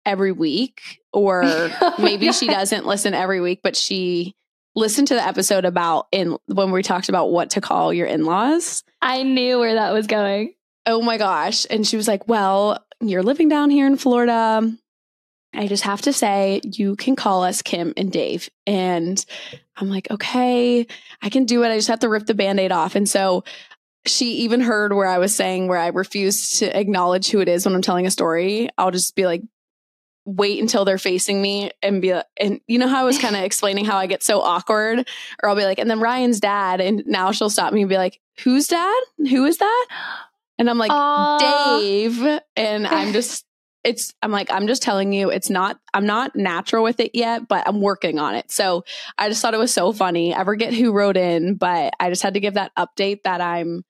[0.05, 4.33] every week, or maybe she doesn't listen every week, but she
[4.75, 8.83] listened to the episode about in when we talked about what to call your in-laws.
[9.01, 10.53] I knew where that was going.
[10.85, 11.65] Oh my gosh.
[11.69, 14.71] And she was like, Well, you're living down here in Florida.
[15.55, 18.49] I just have to say, you can call us Kim and Dave.
[18.65, 19.23] And
[19.77, 20.87] I'm like, Okay,
[21.21, 21.69] I can do it.
[21.69, 22.95] I just have to rip the band aid off.
[22.95, 23.43] And so
[24.05, 27.65] she even heard where I was saying where I refuse to acknowledge who it is
[27.65, 28.69] when I'm telling a story.
[28.77, 29.41] I'll just be like,
[30.25, 33.35] wait until they're facing me and be like, and you know how I was kind
[33.35, 35.07] of explaining how I get so awkward,
[35.41, 37.97] or I'll be like, and then Ryan's dad, and now she'll stop me and be
[37.97, 39.01] like, who's dad?
[39.29, 39.87] Who is that?
[40.57, 41.79] And I'm like, Aw.
[41.79, 42.39] Dave.
[42.55, 43.45] And I'm just,
[43.83, 47.47] it's, I'm like, I'm just telling you, it's not, I'm not natural with it yet,
[47.47, 48.51] but I'm working on it.
[48.51, 48.83] So
[49.17, 50.33] I just thought it was so funny.
[50.33, 53.83] I forget who wrote in, but I just had to give that update that I'm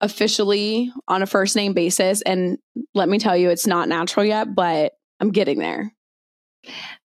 [0.00, 2.22] officially on a first name basis.
[2.22, 2.58] And
[2.94, 5.92] let me tell you, it's not natural yet, but I'm getting there.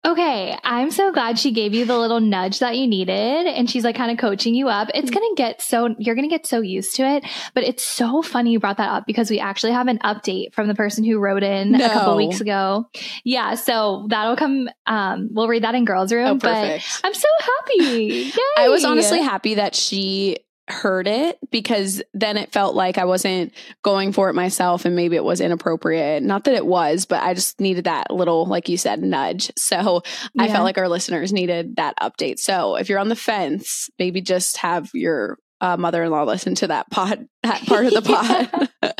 [0.06, 3.84] Okay, I'm so glad she gave you the little nudge that you needed and she's
[3.84, 4.88] like kind of coaching you up.
[4.94, 7.82] It's going to get so you're going to get so used to it, but it's
[7.82, 11.04] so funny you brought that up because we actually have an update from the person
[11.04, 12.84] who wrote in a couple weeks ago.
[13.24, 16.82] Yeah, so that'll come um we'll read that in girls room, Oh, but.
[17.02, 18.32] I'm so happy.
[18.58, 20.36] I was honestly happy that she
[20.68, 25.16] heard it because then it felt like I wasn't going for it myself and maybe
[25.16, 26.22] it was inappropriate.
[26.22, 29.50] Not that it was, but I just needed that little, like you said, nudge.
[29.64, 30.02] So
[30.38, 32.38] I felt like our listeners needed that update.
[32.38, 36.90] So if you're on the fence, maybe just have your uh, mother-in-law listen to that
[36.90, 38.02] pod, that part of the
[38.82, 38.94] pod.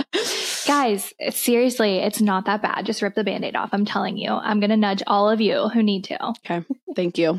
[0.66, 2.87] Guys, seriously, it's not that bad.
[2.87, 3.70] Just rip the band-aid off.
[3.72, 4.31] I'm telling you.
[4.31, 6.29] I'm going to nudge all of you who need to.
[6.29, 6.64] Okay.
[6.96, 7.38] Thank you.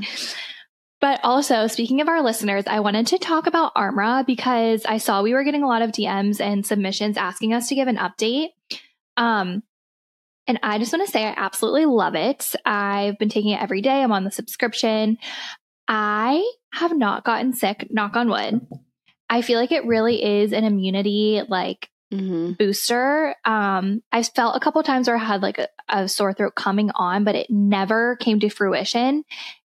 [1.01, 5.21] But also, speaking of our listeners, I wanted to talk about Armra because I saw
[5.21, 8.49] we were getting a lot of DMs and submissions asking us to give an update.
[9.17, 9.61] Um,
[10.47, 12.55] and I just want to say I absolutely love it.
[12.65, 14.01] I've been taking it every day.
[14.01, 15.17] I'm on the subscription.
[15.87, 18.65] I have not gotten sick, knock on wood.
[19.29, 23.35] I feel like it really is an immunity like hmm booster.
[23.43, 26.91] Um, I've felt a couple times where I had like a, a sore throat coming
[26.93, 29.23] on, but it never came to fruition.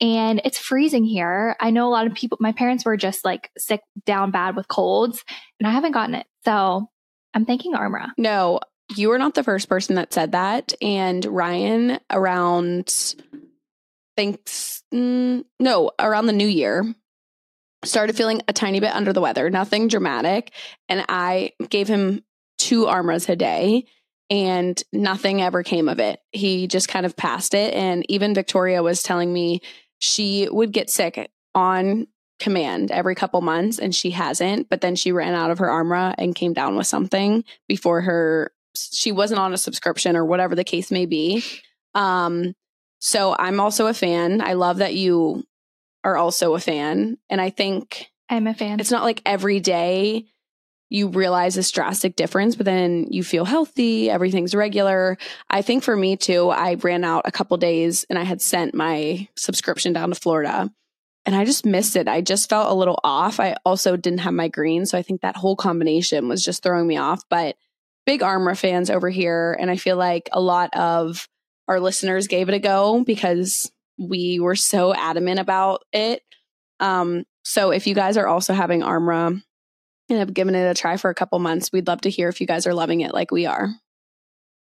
[0.02, 1.56] And it's freezing here.
[1.60, 4.68] I know a lot of people, my parents were just like sick down bad with
[4.68, 5.24] colds,
[5.60, 6.26] and I haven't gotten it.
[6.44, 6.88] So
[7.34, 8.10] I'm thanking Armra.
[8.18, 8.60] No,
[8.96, 10.74] you are not the first person that said that.
[10.82, 13.16] And Ryan, around
[14.18, 16.94] thanks, mm, no, around the new year,
[17.84, 20.52] started feeling a tiny bit under the weather, nothing dramatic.
[20.90, 22.24] And I gave him
[22.58, 23.86] two Armras a day
[24.30, 26.20] and nothing ever came of it.
[26.32, 27.74] He just kind of passed it.
[27.74, 29.62] And even Victoria was telling me
[30.02, 32.08] she would get sick on
[32.40, 36.16] command every couple months and she hasn't but then she ran out of her armra
[36.18, 40.64] and came down with something before her she wasn't on a subscription or whatever the
[40.64, 41.44] case may be.
[41.94, 42.56] Um
[43.00, 44.42] so i'm also a fan.
[44.42, 45.44] I love that you
[46.04, 47.18] are also a fan.
[47.30, 48.80] And i think I'm a fan.
[48.80, 50.26] it's not like every day
[50.92, 55.18] you realize this drastic difference, but then you feel healthy, everything's regular.
[55.50, 58.76] I think for me too, I ran out a couple days and I had sent
[58.76, 60.70] my subscription down to Florida
[61.26, 62.10] and I just missed it.
[62.10, 63.40] I just felt a little off.
[63.40, 64.86] I also didn't have my green.
[64.86, 67.24] So I think that whole combination was just throwing me off.
[67.30, 67.56] But
[68.06, 69.56] big Armra fans over here.
[69.58, 71.30] And I feel like a lot of
[71.70, 76.22] our listeners gave it a go because we were so adamant about it.
[76.82, 79.42] Um, so if you guys are also having Armra
[80.12, 82.42] and have given it a try for a couple months, we'd love to hear if
[82.42, 83.70] you guys are loving it like we are.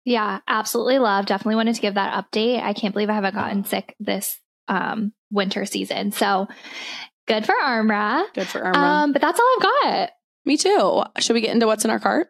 [0.06, 1.26] Yeah, absolutely love.
[1.26, 2.62] Definitely wanted to give that update.
[2.62, 6.12] I can't believe I haven't gotten sick this um, winter season.
[6.12, 6.48] So
[7.28, 8.26] good for Armra.
[8.34, 8.76] Good for Armra.
[8.76, 10.12] Um, but that's all I've got.
[10.46, 11.04] Me too.
[11.20, 12.30] Should we get into what's in our cart?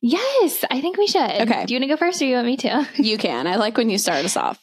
[0.00, 1.20] Yes, I think we should.
[1.20, 1.64] Okay.
[1.66, 2.88] Do you want to go first or you want me to?
[2.96, 3.46] You can.
[3.46, 4.62] I like when you start us off.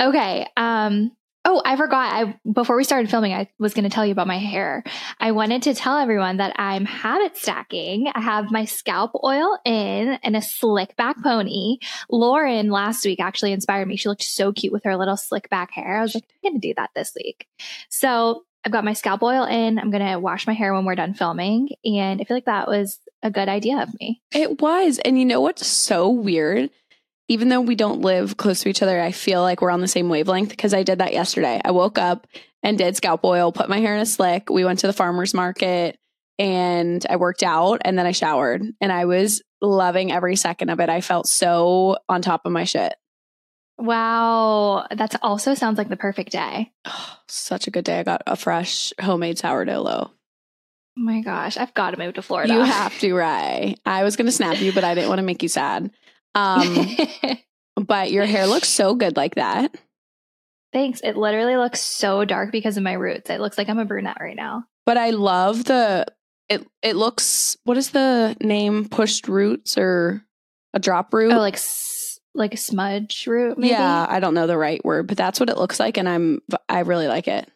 [0.00, 0.46] Okay.
[0.56, 1.12] Um,
[1.44, 2.12] oh, I forgot.
[2.12, 4.84] I before we started filming, I was going to tell you about my hair.
[5.18, 8.08] I wanted to tell everyone that I'm habit stacking.
[8.14, 11.78] I have my scalp oil in and a slick back pony.
[12.10, 13.96] Lauren last week actually inspired me.
[13.96, 15.98] She looked so cute with her little slick back hair.
[15.98, 17.46] I was like, I'm going to do that this week.
[17.88, 19.78] So I've got my scalp oil in.
[19.78, 21.68] I'm going to wash my hair when we're done filming.
[21.84, 24.20] And I feel like that was a good idea of me.
[24.32, 24.98] It was.
[25.04, 26.70] And you know what's so weird?
[27.28, 29.88] Even though we don't live close to each other, I feel like we're on the
[29.88, 31.60] same wavelength because I did that yesterday.
[31.64, 32.26] I woke up
[32.62, 34.48] and did scalp oil, put my hair in a slick.
[34.48, 35.98] We went to the farmer's market
[36.38, 40.80] and I worked out and then I showered and I was loving every second of
[40.80, 40.88] it.
[40.88, 42.94] I felt so on top of my shit.
[43.78, 44.86] Wow.
[44.90, 46.72] That also sounds like the perfect day.
[46.84, 48.00] Oh, such a good day.
[48.00, 50.10] I got a fresh homemade sourdough loaf.
[50.98, 51.56] Oh my gosh.
[51.56, 52.54] I've got to move to Florida.
[52.54, 53.78] You have to, right?
[53.84, 55.90] I was going to snap you, but I didn't want to make you sad.
[56.36, 56.86] Um,
[57.76, 59.74] but your hair looks so good like that.
[60.72, 61.00] Thanks.
[61.02, 63.30] It literally looks so dark because of my roots.
[63.30, 64.64] It looks like I'm a brunette right now.
[64.84, 66.06] But I love the
[66.48, 66.66] it.
[66.82, 67.56] It looks.
[67.64, 68.88] What is the name?
[68.88, 70.22] Pushed roots or
[70.74, 71.32] a drop root?
[71.32, 71.58] Oh, like
[72.34, 73.56] like a smudge root.
[73.56, 73.70] Maybe?
[73.70, 76.42] yeah, I don't know the right word, but that's what it looks like, and I'm
[76.68, 77.50] I really like it.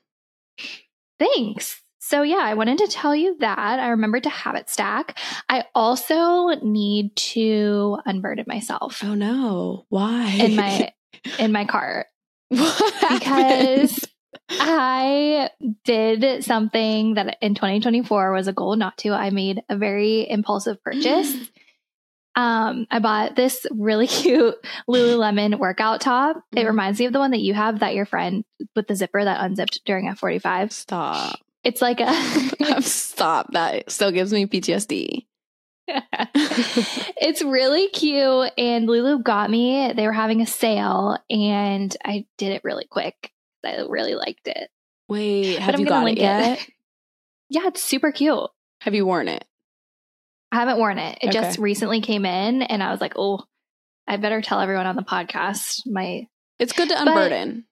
[1.18, 1.80] Thanks.
[2.10, 5.16] So yeah, I wanted to tell you that I remembered to habit stack.
[5.48, 9.86] I also need to unburden myself Oh no!
[9.90, 10.90] Why in my
[11.38, 12.06] in my car.
[12.48, 14.04] What because?
[14.50, 15.50] I
[15.84, 19.10] did something that in 2024 was a goal not to.
[19.10, 21.32] I made a very impulsive purchase.
[22.36, 24.54] Um, I bought this really cute
[24.88, 26.40] Lululemon workout top.
[26.54, 28.44] It reminds me of the one that you have that your friend
[28.76, 30.70] with the zipper that unzipped during F45.
[30.70, 31.40] stop.
[31.64, 33.52] It's like a stop.
[33.52, 35.26] That still gives me PTSD.
[36.34, 39.92] it's really cute and Lulu got me.
[39.92, 43.32] They were having a sale and I did it really quick.
[43.64, 44.70] I really liked it.
[45.08, 46.66] Wait, But have you got it yet?
[47.52, 48.48] Yeah, it's super cute.
[48.82, 49.44] Have you worn it?
[50.52, 51.18] I haven't worn it.
[51.20, 53.42] It just recently came in and I was like, oh,
[54.06, 55.80] I better tell everyone on the podcast.
[55.84, 56.28] My
[56.60, 57.64] It's good to But- unburden.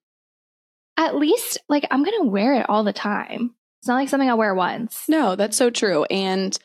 [0.96, 3.54] at least like I'm gonna wear it all the time.
[3.80, 5.04] It's not like something I wear once.
[5.08, 6.04] No, that's so true.
[6.04, 6.56] And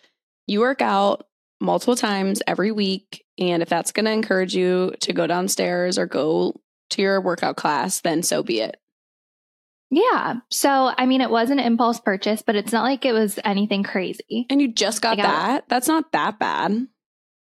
[0.47, 1.27] you work out
[1.61, 3.23] multiple times every week.
[3.37, 6.59] And if that's going to encourage you to go downstairs or go
[6.91, 8.77] to your workout class, then so be it.
[9.89, 10.35] Yeah.
[10.49, 13.83] So, I mean, it was an impulse purchase, but it's not like it was anything
[13.83, 14.47] crazy.
[14.49, 15.65] And you just got that?
[15.69, 16.87] That's not that bad.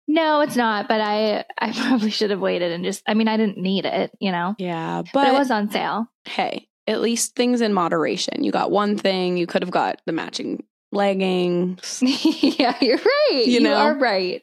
[0.06, 3.38] No, it's not, but I I probably should have waited and just I mean, I
[3.38, 4.54] didn't need it, you know.
[4.58, 5.00] Yeah.
[5.02, 6.06] But, But, it was on sale.
[6.26, 8.44] hey, at least things in moderation.
[8.44, 12.00] You got one thing, you could have got the matching leggings.
[12.02, 13.42] yeah, you're right.
[13.46, 13.74] You You, know?
[13.74, 14.42] are right.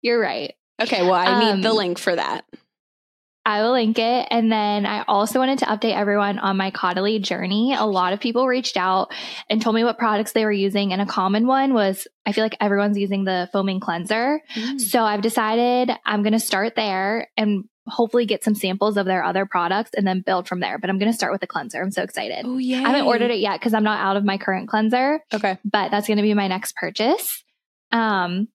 [0.00, 0.54] You're right.
[0.80, 2.44] Okay, well, I need the Um, link for that.
[3.44, 4.28] I will link it.
[4.30, 7.74] And then I also wanted to update everyone on my Caudalie journey.
[7.76, 9.12] A lot of people reached out
[9.50, 10.92] and told me what products they were using.
[10.92, 14.40] And a common one was I feel like everyone's using the foaming cleanser.
[14.54, 14.80] Mm.
[14.80, 19.24] So I've decided I'm going to start there and hopefully get some samples of their
[19.24, 20.78] other products and then build from there.
[20.78, 21.82] But I'm going to start with the cleanser.
[21.82, 22.44] I'm so excited.
[22.46, 22.78] Oh, yeah.
[22.78, 25.58] I haven't ordered it yet because I'm not out of my current cleanser, Okay.
[25.64, 27.42] but that's going to be my next purchase.
[27.90, 28.48] Um,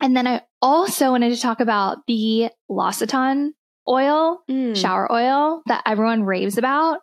[0.00, 3.50] and then I also wanted to talk about the L'Occitane
[3.88, 4.76] oil, Mm.
[4.76, 7.00] shower oil that everyone raves about.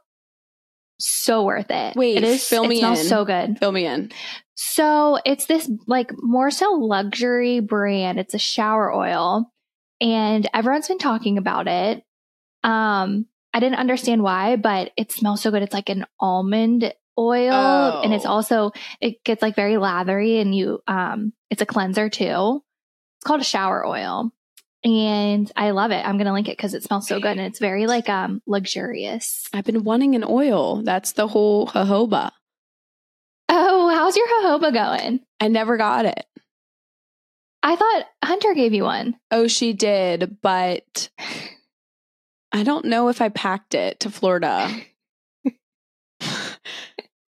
[1.00, 1.96] So worth it.
[1.96, 2.48] Wait, it is.
[2.48, 3.06] fill it me smells in.
[3.08, 3.58] so good.
[3.60, 4.12] Fill me in.
[4.56, 8.20] So it's this like more so luxury brand.
[8.20, 9.52] It's a shower oil
[10.02, 12.04] and everyone's been talking about it.
[12.64, 15.62] Um, I didn't understand why, but it smells so good.
[15.64, 18.30] It's like an almond oil and it's Oh.
[18.32, 22.64] also, it gets like very lathery and you, um, it's a cleanser too.
[23.18, 24.32] It's called a shower oil
[24.84, 26.04] and I love it.
[26.06, 28.42] I'm going to link it because it smells so good and it's very like, um,
[28.48, 29.48] luxurious.
[29.54, 30.82] I've been wanting an oil.
[30.84, 32.32] That's the whole jojoba.
[33.50, 35.20] Oh, how's your jojoba going?
[35.42, 36.26] I never got it.
[37.64, 39.18] I thought Hunter gave you one.
[39.30, 41.10] Oh, she did, but
[42.52, 44.70] I don't know if I packed it to Florida.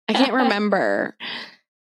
[0.07, 1.17] I can't remember.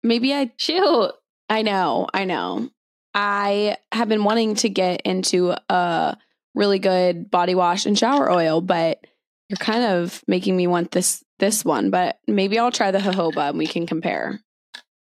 [0.02, 1.12] Maybe I Shoot.
[1.48, 2.70] I know, I know.
[3.12, 6.16] I have been wanting to get into a
[6.54, 9.04] really good body wash and shower oil, but
[9.48, 13.48] you're kind of making me want this this one, but maybe I'll try the jojoba
[13.48, 14.40] and we can compare.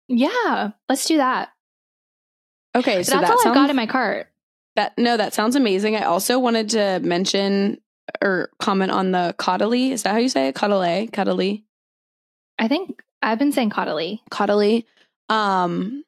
[0.08, 1.50] Yeah, let's do that.
[2.74, 4.28] Okay, so That's that all sounds, I've got in my cart.
[4.76, 5.96] That no, that sounds amazing.
[5.96, 7.80] I also wanted to mention
[8.22, 9.90] or comment on the Caudalie.
[9.90, 10.54] Is that how you say it?
[10.54, 11.64] Caudalie, Caudalie,
[12.60, 14.20] I think I've been saying Caudalie.
[14.30, 14.84] Caudalie.
[15.30, 16.04] Um,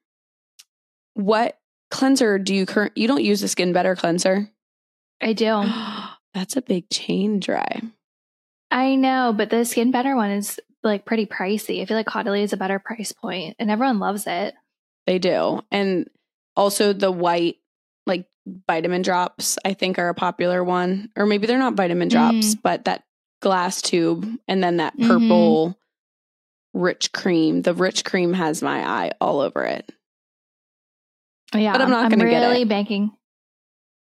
[1.14, 1.58] what
[1.90, 2.92] cleanser do you current?
[2.96, 4.48] You don't use the Skin Better cleanser.
[5.20, 5.64] I do.
[6.34, 7.82] That's a big change, right?
[8.70, 11.80] I know, but the Skin Better one is like pretty pricey.
[11.80, 14.54] I feel like Caudalie is a better price point, and everyone loves it.
[15.06, 16.08] They do, and
[16.56, 17.56] also the white
[18.06, 18.26] like
[18.68, 19.58] vitamin drops.
[19.64, 23.04] I think are a popular one, or maybe they're not vitamin drops, but that
[23.40, 25.08] glass tube, and then that Mhm.
[25.08, 25.78] purple
[26.74, 27.62] rich cream.
[27.62, 29.90] The rich cream has my eye all over it.
[31.54, 32.68] Yeah, But I'm not gonna get really it.
[32.68, 33.12] banking.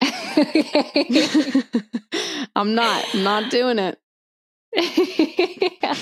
[2.56, 3.98] I'm not I'm not doing it.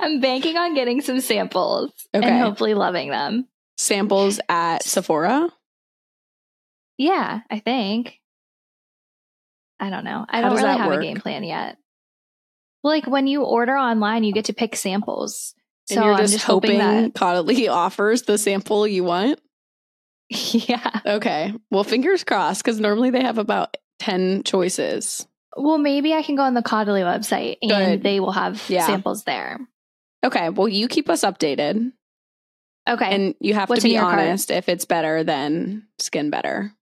[0.00, 2.26] I'm banking on getting some samples Okay.
[2.28, 3.48] and hopefully loving them.
[3.78, 5.48] Samples at Sephora.
[6.98, 8.20] Yeah, I think.
[9.78, 10.24] I don't know.
[10.28, 10.98] I How don't really have work?
[11.00, 11.76] a game plan yet.
[12.82, 15.54] Well, like when you order online, you get to pick samples.
[15.88, 17.14] So and you're just, just hoping hoping that.
[17.14, 19.40] Caudalie offers the sample you want.
[20.28, 20.90] Yeah.
[21.06, 21.54] Okay.
[21.70, 25.24] Well, fingers crossed, because normally they have about 10 choices.
[25.56, 28.02] Well, maybe I can go on the Caudalie website and Good.
[28.02, 28.86] they will have Yeah.
[28.86, 29.60] samples there.
[30.24, 30.48] Okay.
[30.48, 31.92] Well, you keep us updated.
[32.88, 33.14] Okay.
[33.14, 36.72] And you have What's to be honest if it's better than Skin Better.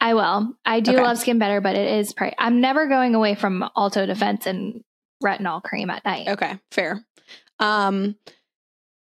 [0.00, 0.54] I will.
[0.64, 1.02] I do Okay.
[1.02, 2.34] love Skin Better, but it is price.
[2.38, 4.82] I'm never going away from Alto Defense and
[5.22, 6.28] retinol cream at night.
[6.28, 7.04] Okay, fair.
[7.58, 8.16] Um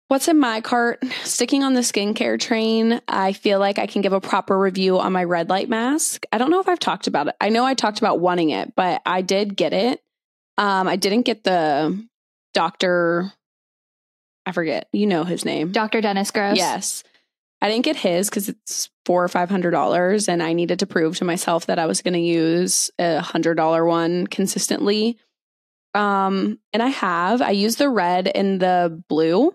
[0.09, 1.01] what's in my cart?
[1.23, 5.13] Sticking on the skincare train, I feel like I can give a proper review on
[5.13, 6.25] my red light mask.
[6.33, 7.35] I don't know if I've talked about it.
[7.39, 10.01] I know I talked about wanting it, but I did get it.
[10.57, 12.05] Um I didn't get the
[12.53, 13.31] doctor
[14.45, 14.89] I forget.
[14.91, 15.71] You know his name.
[15.71, 16.01] Dr.
[16.01, 16.57] Dennis Gross.
[16.57, 17.03] Yes.
[17.61, 20.87] I didn't get his because it's four or five hundred dollars, and I needed to
[20.87, 25.17] prove to myself that I was going to use a hundred dollar one consistently.
[25.93, 27.41] Um, and I have.
[27.41, 29.53] I use the red and the blue.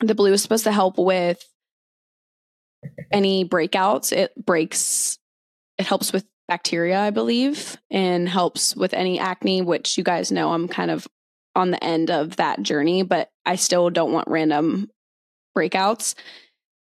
[0.00, 1.44] The blue is supposed to help with
[3.10, 4.12] any breakouts.
[4.12, 5.18] It breaks.
[5.78, 9.62] It helps with bacteria, I believe, and helps with any acne.
[9.62, 11.06] Which you guys know, I'm kind of
[11.56, 14.90] on the end of that journey, but I still don't want random
[15.56, 16.14] breakouts.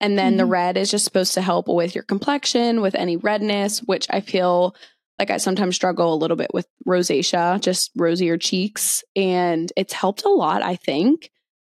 [0.02, 0.50] And then the Mhm.
[0.50, 4.76] red is just supposed to help with your complexion, with any redness, which I feel
[5.20, 9.04] like I sometimes struggle a little bit with rosacea, just rosier cheeks.
[9.16, 11.30] And it's helped a lot, I think.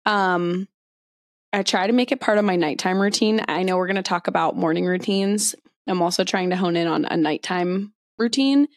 [0.05, 0.67] Um,
[1.53, 3.41] I try to make it part of my nighttime routine.
[3.47, 5.55] I know we're going to talk about morning routines.
[5.87, 8.67] I'm also trying to hone in on a nighttime routine.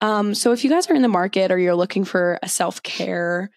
[0.00, 2.82] Um, so if you guys are in the market or you're looking for a self
[2.82, 3.50] care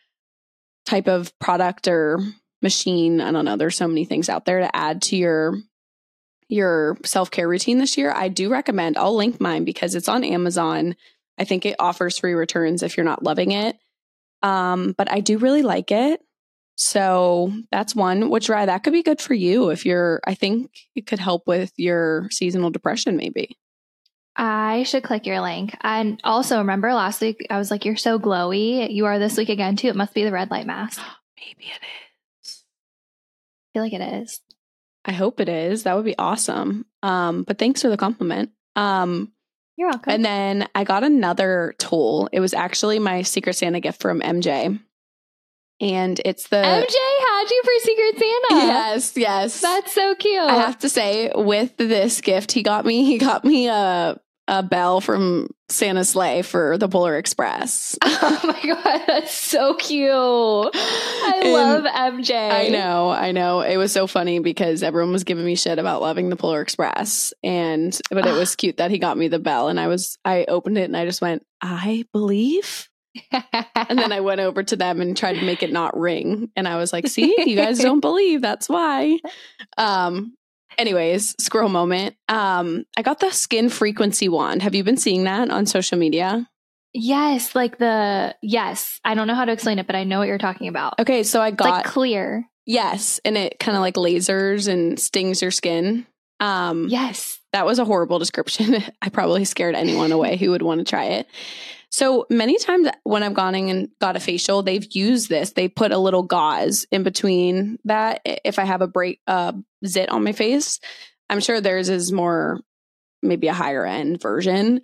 [0.85, 2.19] type of product or
[2.63, 5.55] machine, I don't know, there's so many things out there to add to your
[6.49, 8.11] your self care routine this year.
[8.11, 8.97] I do recommend.
[8.97, 10.95] I'll link mine because it's on Amazon.
[11.37, 13.77] I think it offers free returns if you're not loving it.
[14.41, 16.21] Um, but I do really like it.
[16.75, 20.71] So that's one, which Rye, that could be good for you if you're, I think
[20.95, 23.57] it could help with your seasonal depression, maybe.
[24.35, 25.75] I should click your link.
[25.81, 28.91] And also remember last week, I was like, you're so glowy.
[28.91, 29.87] You are this week again, too.
[29.87, 30.99] It must be the red light mask.
[31.37, 32.12] maybe it is.
[33.73, 34.39] I feel like it is.
[35.05, 35.83] I hope it is.
[35.83, 36.85] That would be awesome.
[37.01, 38.51] Um, but thanks for the compliment.
[38.75, 39.33] Um,
[39.77, 40.13] You're welcome.
[40.13, 42.29] and then I got another tool.
[42.31, 44.79] It was actually my Secret Santa gift from MJ.
[45.81, 48.65] And it's the MJ had you for Secret Santa.
[48.65, 49.59] Yes, yes.
[49.61, 50.39] That's so cute.
[50.39, 53.03] I have to say, with this gift, he got me.
[53.03, 57.97] He got me a a bell from Santa's sleigh for the Polar Express.
[58.03, 59.03] oh my God.
[59.07, 60.11] That's so cute.
[60.13, 62.51] I And love MJ.
[62.51, 63.61] I know, I know.
[63.61, 67.33] It was so funny because everyone was giving me shit about loving the Polar Express,
[67.43, 70.45] and but it was cute that he got me the bell, and I was I
[70.47, 72.89] opened it and I just went, I believe.
[73.31, 76.49] And then I went over to them and tried to make it not ring.
[76.55, 78.41] And I was like, see, you guys don't believe.
[78.41, 79.19] That's why.
[79.77, 80.35] Um,
[80.77, 82.15] anyways, squirrel moment.
[82.29, 84.61] Um, I got the skin frequency wand.
[84.61, 86.49] Have you been seeing that on social media?
[86.93, 88.99] Yes, like the yes.
[89.03, 90.99] I don't know how to explain it, but I know what you're talking about.
[90.99, 92.45] Okay, so I got like clear.
[92.65, 96.05] yes, and it kind of like lasers and stings your skin.
[96.39, 97.39] Um, Yes.
[97.53, 98.83] that was a horrible description.
[99.01, 101.27] I probably scared anyone away who would want to try it.
[101.93, 105.51] So many times when I've gone in and got a facial, they've used this.
[105.51, 108.21] They put a little gauze in between that.
[108.25, 109.53] If I have a break, uh,
[109.85, 110.79] zit on my face,
[111.29, 112.59] I'm sure theirs is more,
[113.21, 114.81] maybe a higher end version.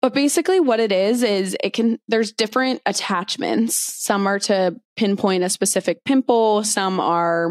[0.00, 1.98] But basically, what it is is it can.
[2.06, 3.74] There's different attachments.
[3.74, 6.62] Some are to pinpoint a specific pimple.
[6.62, 7.50] Some are.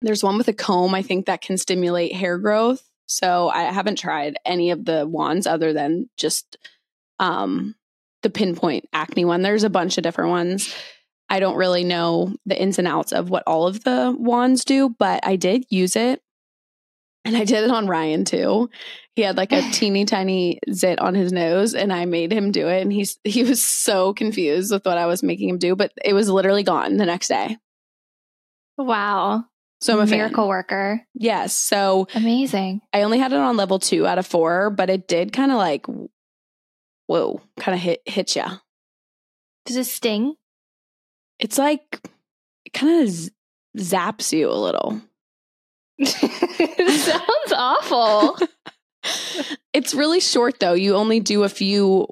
[0.00, 0.94] There's one with a comb.
[0.94, 2.88] I think that can stimulate hair growth.
[3.04, 6.56] So I haven't tried any of the wands other than just
[7.20, 7.76] um,
[8.22, 9.42] the pinpoint acne one.
[9.42, 10.74] There's a bunch of different ones.
[11.28, 14.88] I don't really know the ins and outs of what all of the wands do,
[14.98, 16.20] but I did use it.
[17.24, 18.70] And I did it on Ryan too.
[19.14, 22.66] He had like a teeny tiny zit on his nose and I made him do
[22.66, 25.92] it and he's he was so confused with what I was making him do, but
[26.04, 27.56] it was literally gone the next day.
[28.76, 29.44] Wow.
[29.82, 30.18] So I'm a fan.
[30.18, 31.02] miracle worker.
[31.14, 31.54] Yes.
[31.54, 32.80] So Amazing.
[32.92, 35.58] I only had it on level two out of four, but it did kind of
[35.58, 35.86] like,
[37.10, 38.58] whoa, kind of hit hit ya.
[39.66, 40.36] Does it sting?
[41.40, 42.00] It's like
[42.64, 43.32] it kind of z-
[43.76, 45.00] zaps you a little.
[45.98, 48.38] it sounds awful.
[49.72, 50.74] It's really short though.
[50.74, 52.06] You only do a few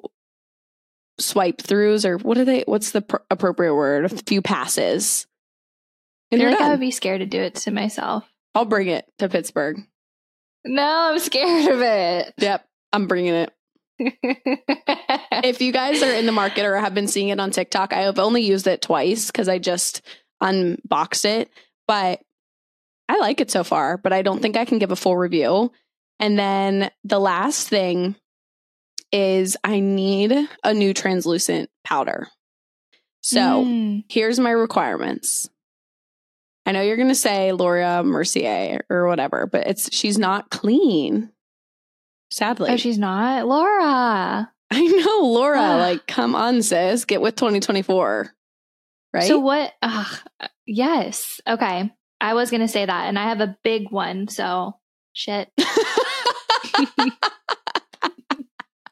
[1.19, 2.63] swipe throughs, or what are they?
[2.65, 4.05] What's the pr- appropriate word?
[4.05, 5.27] A few passes.
[6.31, 8.23] I feel like I would be scared to do it to myself.
[8.55, 9.85] I'll bring it to Pittsburgh.
[10.65, 12.33] No, I'm scared of it.
[12.39, 13.53] Yep, I'm bringing it.
[13.99, 18.01] If you guys are in the market or have been seeing it on TikTok, I
[18.01, 20.01] have only used it twice because I just
[20.41, 21.49] unboxed it,
[21.87, 22.21] but
[23.07, 25.71] I like it so far, but I don't think I can give a full review.
[26.19, 28.15] And then the last thing
[29.11, 30.33] is I need
[30.63, 32.27] a new translucent powder.
[33.21, 34.03] So Mm.
[34.09, 35.49] here's my requirements.
[36.65, 41.31] I know you're going to say Laura Mercier or whatever, but it's she's not clean.
[42.31, 42.71] Sadly.
[42.71, 44.51] oh, she's not Laura.
[44.71, 45.59] I know, Laura.
[45.59, 45.79] Ugh.
[45.79, 48.31] like, come on, sis, get with 2024.
[49.11, 49.23] Right?
[49.23, 49.73] So what?
[49.81, 50.19] Ugh,
[50.67, 51.41] yes.
[51.47, 51.91] Okay.
[52.21, 54.27] I was gonna say that, and I have a big one.
[54.27, 54.75] So
[55.13, 55.49] shit.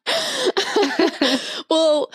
[1.69, 2.11] well,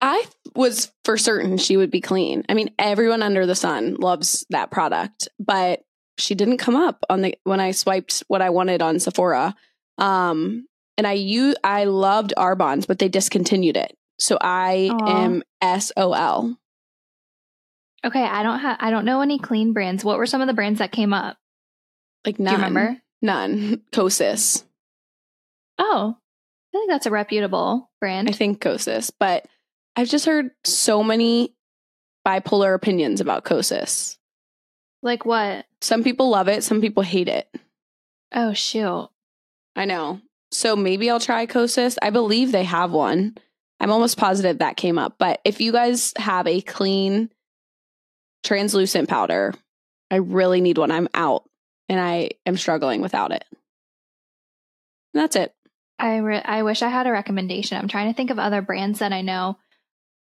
[0.00, 2.44] I was for certain she would be clean.
[2.48, 5.82] I mean, everyone under the sun loves that product, but
[6.18, 9.54] she didn't come up on the when I swiped what I wanted on Sephora.
[9.98, 10.66] Um,
[10.98, 13.96] and I u I loved Arbonne's, but they discontinued it.
[14.18, 15.24] So I Aw.
[15.24, 15.42] am
[15.80, 16.56] SOL.
[18.04, 18.22] Okay.
[18.22, 18.76] I don't have.
[18.80, 20.04] I don't know any clean brands.
[20.04, 21.36] What were some of the brands that came up?
[22.24, 22.52] Like Do none.
[22.52, 23.00] you remember?
[23.22, 23.82] None.
[23.92, 24.64] Kosas.
[25.78, 28.28] Oh, I feel like that's a reputable brand.
[28.28, 29.46] I think Kosas, but
[29.94, 31.54] I've just heard so many
[32.26, 34.16] bipolar opinions about Kosas.
[35.02, 35.66] like what?
[35.80, 37.48] Some people love it, some people hate it.
[38.34, 39.08] Oh shoot.
[39.76, 40.20] I know.
[40.50, 41.96] So maybe I'll try Kosas.
[42.00, 43.36] I believe they have one.
[43.78, 45.16] I'm almost positive that came up.
[45.18, 47.30] But if you guys have a clean
[48.42, 49.52] translucent powder,
[50.10, 50.90] I really need one.
[50.90, 51.44] I'm out
[51.88, 53.44] and I am struggling without it.
[55.12, 55.52] And that's it.
[55.98, 57.78] I re- I wish I had a recommendation.
[57.78, 59.58] I'm trying to think of other brands that I know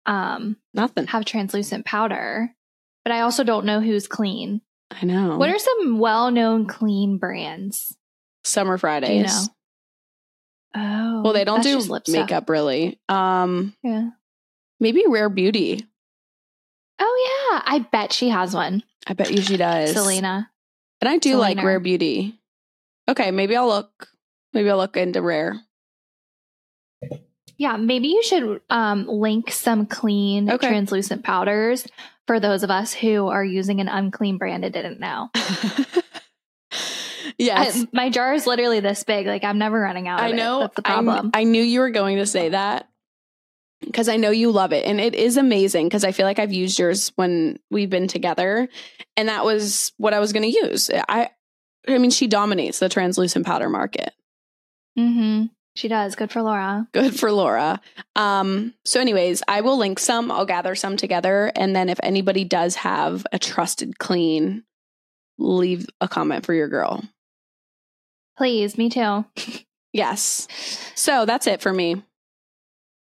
[0.05, 1.07] um Nothing.
[1.07, 2.53] have translucent powder,
[3.05, 4.61] but I also don't know who's clean.
[4.91, 5.37] I know.
[5.37, 7.97] What are some well-known clean brands?
[8.43, 9.17] Summer Fridays?
[9.17, 9.43] You know?
[10.75, 12.21] Oh, Well, they don't do lip stuff.
[12.21, 12.99] makeup really.
[13.09, 14.09] Um, Yeah.
[14.79, 15.85] maybe Rare Beauty.
[16.99, 18.83] Oh yeah, I bet she has one.
[19.07, 19.91] I bet you she does.
[19.93, 20.49] Selena.
[21.01, 22.39] And I do like Rare Beauty.
[23.09, 24.07] Okay, maybe I'll look.
[24.53, 25.59] Maybe I'll look into Rare.
[27.57, 30.67] Yeah, maybe you should um, link some clean Okay.
[30.67, 31.85] translucent powders
[32.25, 35.29] for those of us who are using an unclean brand and didn't know.
[37.37, 37.83] yes.
[37.83, 39.27] I, my jar is literally this big.
[39.27, 40.19] Like I'm never running out.
[40.19, 40.35] Of I it.
[40.35, 40.59] know.
[40.61, 41.31] that's the I problem.
[41.33, 42.87] I, knew you were going to say that
[43.81, 45.87] because I know you love it, and it is amazing.
[45.87, 48.67] Because I feel like I've used yours when we've been together,
[49.17, 50.89] and that was what I was going to use.
[51.09, 51.29] I,
[51.87, 54.13] I mean, she dominates the translucent powder market.
[54.97, 55.45] mm-hmm.
[55.75, 56.15] She does.
[56.15, 56.87] Good for Laura.
[56.91, 57.81] Good for Laura.
[58.15, 60.31] Um, so, anyways, I will link some.
[60.31, 64.63] I'll gather some together, and then if anybody does have a trusted clean,
[65.39, 67.03] leave a comment for your girl.
[68.37, 69.25] Please, me too.
[69.91, 70.47] Yes.
[70.95, 72.01] So that's it for me.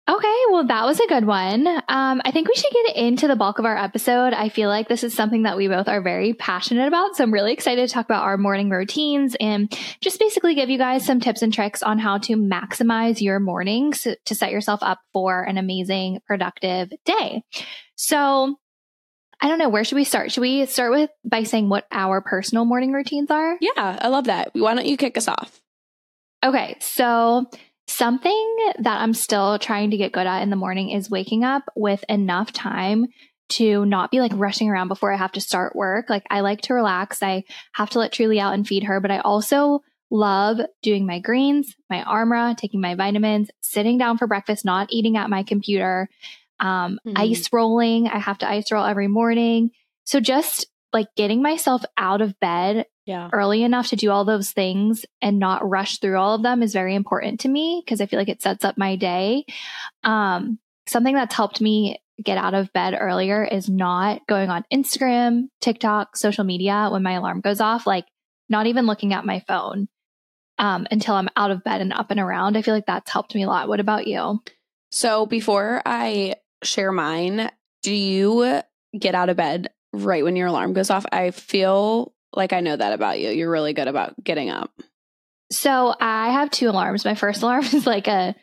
[0.08, 1.66] Okay, well, that was a good one.
[1.66, 4.34] Um, I think we should get into the bulk of our episode.
[4.34, 7.16] I feel like this is something that we both are very passionate about.
[7.16, 10.78] So I'm really excited to talk about our morning routines and just basically give you
[10.78, 15.00] guys some tips and tricks on how to maximize your mornings to set yourself up
[15.12, 17.42] for an amazing, productive day.
[17.96, 18.54] So
[19.40, 20.32] I don't know, where should we start?
[20.32, 23.56] Should we start with by saying what our personal morning routines are?
[23.60, 24.50] Yeah, I love that.
[24.54, 25.60] Why don't you kick us off?
[26.44, 27.46] Okay, so
[27.86, 31.64] something that I'm still trying to get good at in the morning is waking up
[31.76, 33.06] with enough time
[33.48, 36.10] to not be like rushing around before I have to start work.
[36.10, 37.22] Like I like to relax.
[37.22, 41.18] I have to let Truly out and feed her, but I also love doing my
[41.18, 46.08] greens, my armra, taking my vitamins, sitting down for breakfast, not eating at my computer,
[46.60, 47.12] um, Mhm.
[47.18, 48.08] ice rolling.
[48.08, 49.70] I have to ice roll every morning.
[50.04, 53.28] So just like getting myself out of bed Yeah.
[53.32, 56.72] early enough to do all those things and not rush through all of them is
[56.72, 59.44] very important to me because I feel like it sets up my day.
[60.04, 65.48] Um, something that's helped me get out of bed earlier is not going on Instagram,
[65.60, 68.06] TikTok, social media when my alarm goes off, like
[68.48, 69.88] not even looking at my phone
[70.58, 72.56] um, until I'm out of bed and up and around.
[72.56, 73.68] I feel like that's helped me a lot.
[73.68, 74.40] What about you?
[74.90, 76.36] So before I
[76.66, 77.50] share mine,
[77.82, 78.60] do you
[78.98, 81.06] get out of bed right when your alarm goes off?
[81.12, 83.30] I feel like I know that about you.
[83.30, 84.70] You're really good about getting up.
[85.52, 87.04] So I have two alarms.
[87.04, 88.34] My first alarm is like a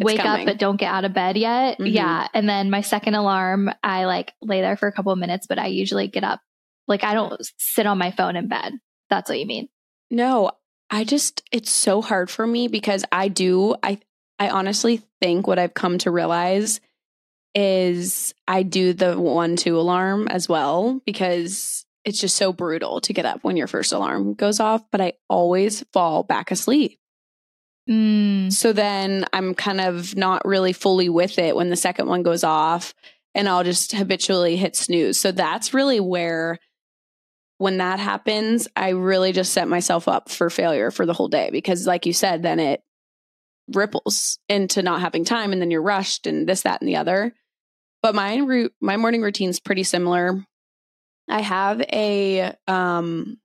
[0.00, 0.40] wake coming.
[0.48, 1.78] up but don't get out of bed yet.
[1.78, 1.92] Mhm.
[1.92, 2.26] Yeah.
[2.34, 5.58] And then my second alarm, I like lay there for a couple of minutes, but
[5.58, 6.40] I usually get up.
[6.88, 8.72] Like I don't sit on my phone in bed.
[9.10, 9.68] That's what you mean.
[10.10, 10.50] No,
[10.90, 13.98] I just it's so hard for me because I do I
[14.38, 16.80] I honestly think what I've come to realize
[17.54, 23.12] is I do the 1 2 alarm as well because it's just so brutal to
[23.12, 26.98] get up when your first alarm goes off, but I always fall back asleep.
[27.88, 28.52] Mm.
[28.52, 32.44] So then I'm kind of not really fully with it when the second one goes
[32.44, 32.94] off
[33.34, 35.18] and I'll just habitually hit snooze.
[35.18, 36.58] So that's really where
[37.58, 41.50] when that happens, I really just set myself up for failure for the whole day
[41.50, 42.82] because like you said, then it
[43.72, 47.32] ripples into not having time and then you're rushed and this that and the other.
[48.02, 50.44] But my my morning routine's pretty similar.
[51.28, 53.38] I have a um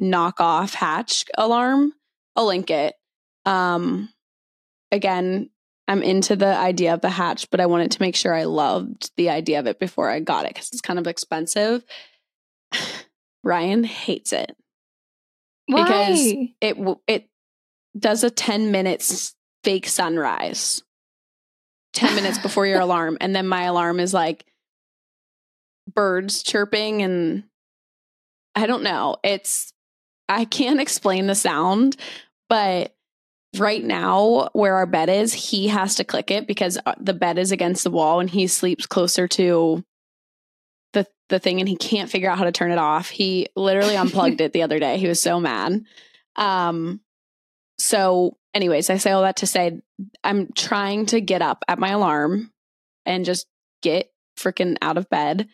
[0.00, 1.92] knockoff hatch alarm.
[2.36, 2.94] I'll link it.
[3.46, 4.10] Um
[4.90, 5.50] again,
[5.88, 9.10] I'm into the idea of the hatch, but I wanted to make sure I loved
[9.16, 11.84] the idea of it before I got it because it's kind of expensive.
[13.44, 14.54] Ryan hates it
[15.66, 15.82] Why?
[15.82, 17.28] because it it
[17.98, 19.34] does a 10 minutes
[19.64, 20.82] fake sunrise
[21.92, 24.44] 10 minutes before your alarm and then my alarm is like
[25.94, 27.44] birds chirping and
[28.54, 29.72] I don't know it's
[30.28, 31.96] I can't explain the sound
[32.48, 32.94] but
[33.58, 37.38] right now where our bed is he has to click it because uh, the bed
[37.38, 39.84] is against the wall and he sleeps closer to
[40.92, 43.10] the the thing and he can't figure out how to turn it off.
[43.10, 44.98] He literally unplugged it the other day.
[44.98, 45.84] He was so mad.
[46.36, 47.00] Um
[47.78, 49.80] so anyways, I say all that to say
[50.22, 52.50] I'm trying to get up at my alarm
[53.06, 53.46] and just
[53.82, 55.48] get freaking out of bed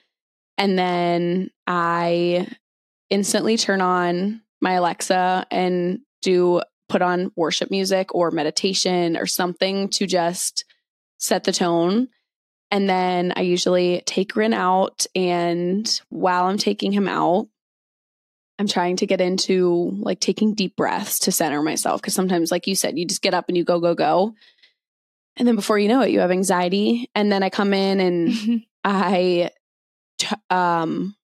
[0.58, 2.48] and then I
[3.10, 9.88] instantly turn on my Alexa and do put on worship music or meditation or something
[9.90, 10.64] to just
[11.18, 12.08] set the tone
[12.70, 15.06] And then I usually take Rin out.
[15.14, 17.48] And while I'm taking him out,
[18.58, 22.02] I'm trying to get into like taking deep breaths to center myself.
[22.02, 24.34] Cause sometimes, like you said, you just get up and you go, go, go.
[25.36, 27.08] And then before you know it, you have anxiety.
[27.14, 29.50] And then I come in and I,
[30.50, 31.14] um,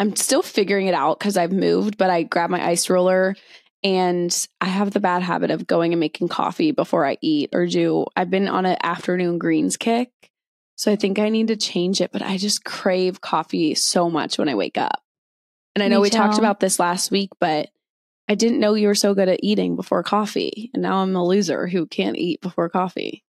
[0.00, 3.36] I'm still figuring it out because I've moved, but I grab my ice roller
[3.84, 7.66] and I have the bad habit of going and making coffee before I eat or
[7.66, 8.06] do.
[8.16, 10.10] I've been on an afternoon greens kick.
[10.76, 14.38] So I think I need to change it, but I just crave coffee so much
[14.38, 15.03] when I wake up.
[15.74, 17.68] And I know Me we talked about this last week, but
[18.28, 20.70] I didn't know you were so good at eating before coffee.
[20.72, 23.24] And now I'm a loser who can't eat before coffee.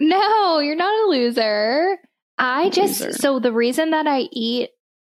[0.00, 1.98] No, you're not a loser.
[2.38, 3.12] I just, Loser.
[3.18, 4.70] so the reason that I eat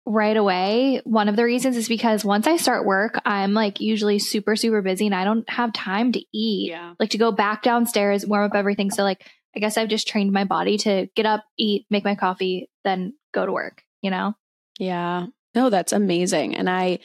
[0.06, 4.20] right away, one of the reasons is because once I start work, I'm like usually
[4.20, 6.96] super, super busy and I don't have time to eat, Yeah.
[7.00, 8.90] like to go back downstairs, warm up everything.
[8.92, 12.16] So, like, I guess I've just trained my body to get up, eat, make my
[12.16, 14.34] coffee, then go to work, you know?
[14.80, 15.28] Yeah.
[15.56, 16.56] No, that's amazing.
[16.56, 17.00] And I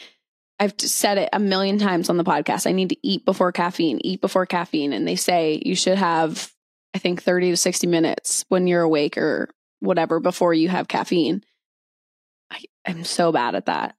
[0.60, 2.66] I've said it a million times on the podcast.
[2.66, 4.92] I need to eat before caffeine, eat before caffeine.
[4.92, 6.52] And they say you should have,
[6.94, 11.44] I think, 30 to 60 minutes when you're awake or whatever before you have caffeine.
[12.50, 13.94] I, I'm so bad at that.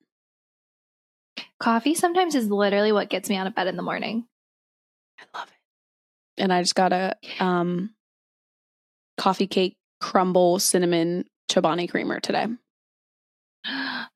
[1.61, 4.25] Coffee sometimes is literally what gets me out of bed in the morning.
[5.17, 6.41] I love it.
[6.41, 7.91] And I just got a um
[9.17, 12.47] coffee cake crumble cinnamon chobani creamer today.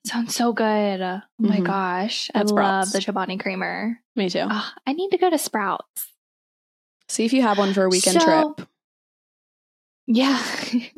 [0.05, 1.01] Sounds so good.
[1.01, 1.65] Oh my Mhm.
[1.65, 2.29] gosh.
[2.33, 2.91] At I love Sprouts.
[2.93, 3.99] the Chobani creamer.
[4.15, 4.45] Me too.
[4.49, 6.07] Oh, I need to go to Sprouts.
[7.07, 8.67] See if you have one for a weekend So- trip.
[10.05, 10.37] Yeah.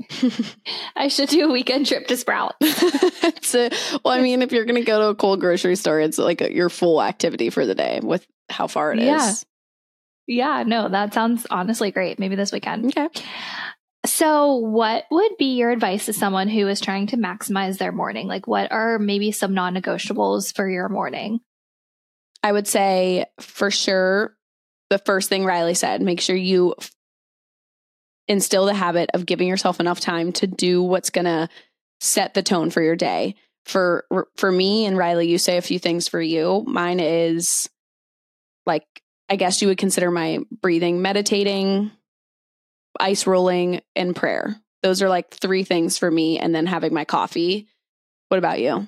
[0.95, 2.55] I should do a weekend trip to Sprouts.
[3.53, 3.69] well,
[4.05, 6.51] I mean, if you're going to go to a cold grocery store, it's like a,
[6.51, 9.45] your full activity for the day with how far it is.
[10.25, 10.57] Yeah.
[10.57, 12.17] yeah, no, that sounds honestly great.
[12.17, 12.97] Maybe this weekend.
[12.97, 13.07] Okay.
[14.15, 18.29] So, what would be your advice to someone who is trying to maximize their morning?
[18.29, 21.41] Like, what are maybe some non negotiables for your morning?
[22.41, 24.37] I would say for sure
[24.89, 26.75] the first thing Ryleigh said, make sure you
[28.29, 31.49] instill the habit of giving yourself enough time to do what's going to
[31.99, 33.35] set the tone for your day.
[33.65, 34.05] For
[34.37, 36.63] for me and Ryleigh, you say a few things for you.
[36.65, 37.69] Mine is
[38.65, 38.85] like
[39.27, 41.91] I guess you would consider my breathing, meditating,
[42.99, 44.55] ice rolling, and prayer.
[44.83, 47.67] Those are like three things for me and then having my coffee.
[48.29, 48.87] What about you?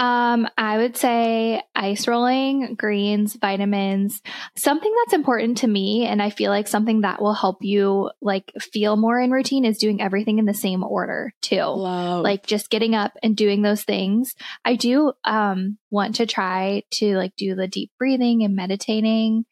[0.00, 4.22] Um, I would say ice rolling, greens, vitamins,
[4.56, 6.06] something that's important to me.
[6.06, 9.76] And I feel like something that will help you like feel more in routine is
[9.76, 11.60] doing everything in the same order too.
[11.60, 12.24] Love.
[12.24, 14.34] Like just getting up and doing those things.
[14.64, 19.44] I do um want to try to like do the deep breathing and meditating.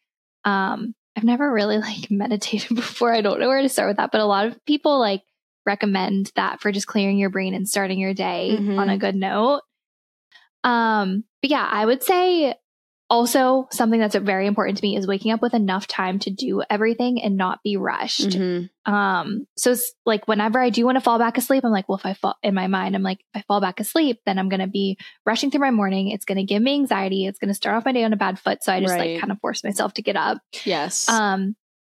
[0.45, 3.13] Um, I've never really like meditated before.
[3.13, 5.21] I don't know where to start with that, but a lot of people like
[5.65, 8.79] recommend that for just clearing your brain and starting your day Mhm.
[8.79, 9.61] on a good note.
[10.63, 12.55] Um, but yeah, I would say
[13.09, 16.61] also something that's very important to me is waking up with enough time to do
[16.69, 18.29] everything and not be rushed.
[18.29, 18.69] Mhm.
[18.85, 21.97] Um, so it's like whenever I do want to fall back asleep, I'm like, well,
[21.97, 24.49] if I fall in my mind, I'm like, if I fall back asleep, then I'm
[24.49, 26.09] going to be rushing through my morning.
[26.09, 27.25] It's going to give me anxiety.
[27.25, 28.63] It's going to start off my day on a bad foot.
[28.63, 29.13] So I just Right.
[29.13, 30.37] like kind of force myself to get up.
[30.65, 31.09] Yes.
[31.09, 31.55] Um,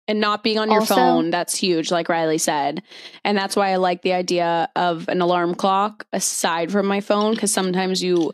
[0.08, 2.82] and not being on your Also- phone that's huge like ryleigh said
[3.24, 7.32] and that's why i like the idea of an alarm clock aside from my phone
[7.34, 8.32] because sometimes you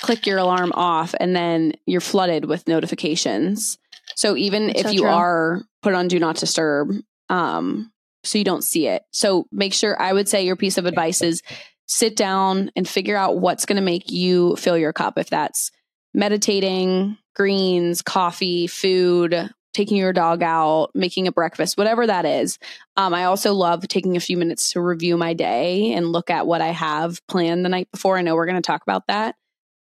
[0.00, 3.78] click your alarm off and then you're flooded with notifications
[4.16, 5.10] so even That's if so you true.
[5.10, 6.90] are put on do not disturb
[7.28, 7.90] um
[8.22, 11.22] so you don't see it so make sure i would say your piece of advice
[11.22, 11.42] is
[11.86, 15.70] sit down and figure out what's going to make you fill your cup if that's
[16.12, 22.58] meditating greens coffee food taking your dog out, making a breakfast, whatever that is.
[22.96, 26.46] Um, I also love taking a few minutes to review my day and look at
[26.46, 28.16] what I have planned the night before.
[28.16, 29.34] I know we're going to talk about that.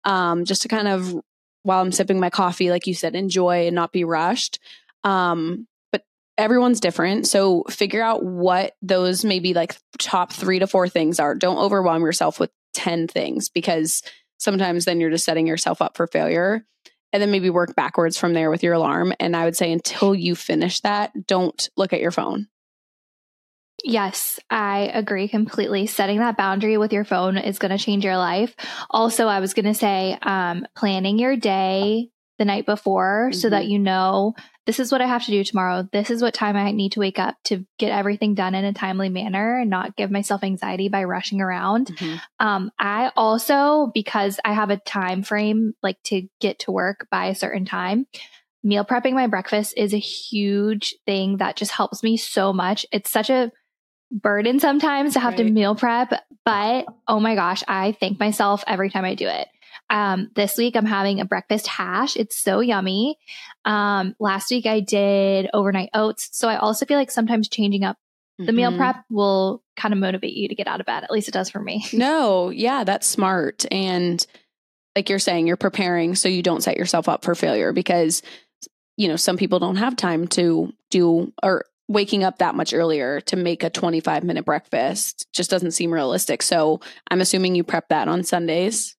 [0.05, 1.15] Um, just to kind of,
[1.63, 4.59] while I'm sipping my coffee, like you said, enjoy and not be rushed.
[5.05, 6.05] Um, but
[6.37, 7.27] everyone's different.
[7.27, 11.35] So figure out what those maybe like top three to four things are.
[11.35, 14.03] Don't overwhelm yourself with 10 things because
[14.39, 16.65] sometimes then you're just setting yourself up for failure
[17.13, 19.13] and then maybe work backwards from there with your alarm.
[19.21, 22.49] And I would say until you finish that, don't look at your phone.
[23.85, 25.87] Yes, I agree completely.
[25.87, 28.55] Setting that boundary with your phone is going to change your life.
[28.91, 32.09] Also, I was going to say, um, planning your day
[32.39, 34.35] the night before so that you know
[34.67, 35.89] this is what I have to do tomorrow.
[35.93, 38.73] This is what time I need to wake up to get everything done in a
[38.73, 41.91] timely manner and not give myself anxiety by rushing around.
[42.41, 47.27] Um, I also, because I have a time frame like to get to work by
[47.27, 48.07] a certain time,
[48.65, 52.87] meal prepping my breakfast is a huge thing that just helps me so much.
[52.93, 53.51] It's such a
[54.13, 56.13] burden sometimes to have to meal prep,
[56.45, 59.49] but oh my gosh, I thank myself every time I do it.
[59.91, 62.17] Um, this week I'm having a breakfast hash.
[62.17, 63.19] It's so yummy.
[63.65, 66.29] Um, last week I did overnight oats.
[66.33, 67.97] So I also feel like sometimes changing up
[68.39, 68.77] the meal Mhm.
[68.79, 71.05] prep will kind of motivate you to get out of bed.
[71.05, 71.85] At least it does for me.
[71.93, 73.65] No, yeah, that's smart.
[73.71, 74.25] And
[74.97, 78.23] like you're saying, you're preparing so you don't set yourself up for failure because,
[78.97, 83.21] you know, some people don't have time to do or waking up that much earlier
[83.21, 86.43] to make a 25 minute breakfast just doesn't seem realistic.
[86.43, 86.81] So
[87.11, 88.97] I'm assuming you prep that on Sundays.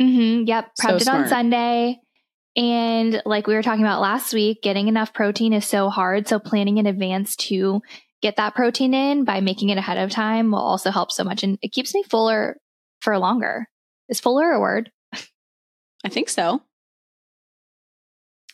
[0.00, 0.46] Mm-hmm.
[0.46, 0.70] Yep.
[0.74, 1.28] So Prepped it on.
[1.28, 2.00] Sunday.
[2.56, 6.28] And like we were talking about last week, getting enough protein is so hard.
[6.28, 7.80] So planning in advance to
[8.22, 11.42] get that protein in by making it ahead of time will also help so much.
[11.42, 12.56] And it keeps me fuller
[13.00, 13.66] for longer.
[14.08, 14.90] Is fuller a word?
[16.04, 16.62] I think so.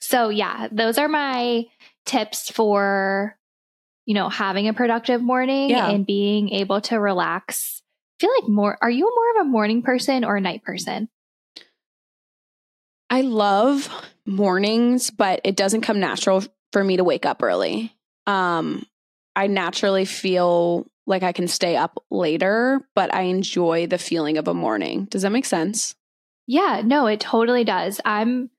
[0.00, 1.64] So yeah, those are my
[2.06, 3.36] tips for,
[4.10, 5.88] you know, having a productive morning Yeah.
[5.88, 7.80] and being able to relax.
[8.20, 11.08] I feel like more, are you more of a morning person or a night person?
[13.08, 13.88] I love
[14.26, 16.42] mornings, but it doesn't come natural
[16.72, 17.94] for me to wake up early.
[18.26, 18.84] Um,
[19.36, 24.48] I naturally feel like I can stay up later, but I enjoy the feeling of
[24.48, 25.04] a morning.
[25.04, 25.94] Does that make sense?
[26.48, 28.00] Yeah, no, it totally does.
[28.04, 28.50] I'm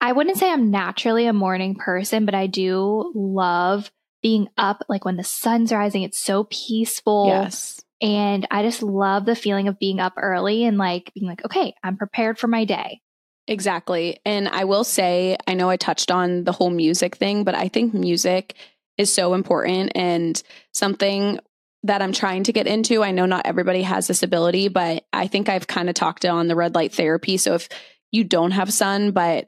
[0.00, 3.90] I wouldn't say I'm naturally a morning person, but I do love
[4.26, 6.02] being up like when the sun's rising.
[6.02, 7.28] It's so peaceful.
[7.28, 7.80] Yes.
[8.02, 11.74] And I just love the feeling of being up early and like being like, okay,
[11.84, 13.02] I'm prepared for my day.
[13.46, 14.18] Exactly.
[14.26, 17.68] And I will say, I know I touched on the whole music thing, but I
[17.68, 18.56] think music
[18.98, 20.42] is so important and
[20.74, 21.38] something
[21.84, 23.04] that I'm trying to get into.
[23.04, 26.48] I know not everybody has this ability, but I think I've kind of talked on
[26.48, 27.36] the red light therapy.
[27.36, 27.68] So if
[28.10, 29.46] you don't have sun, but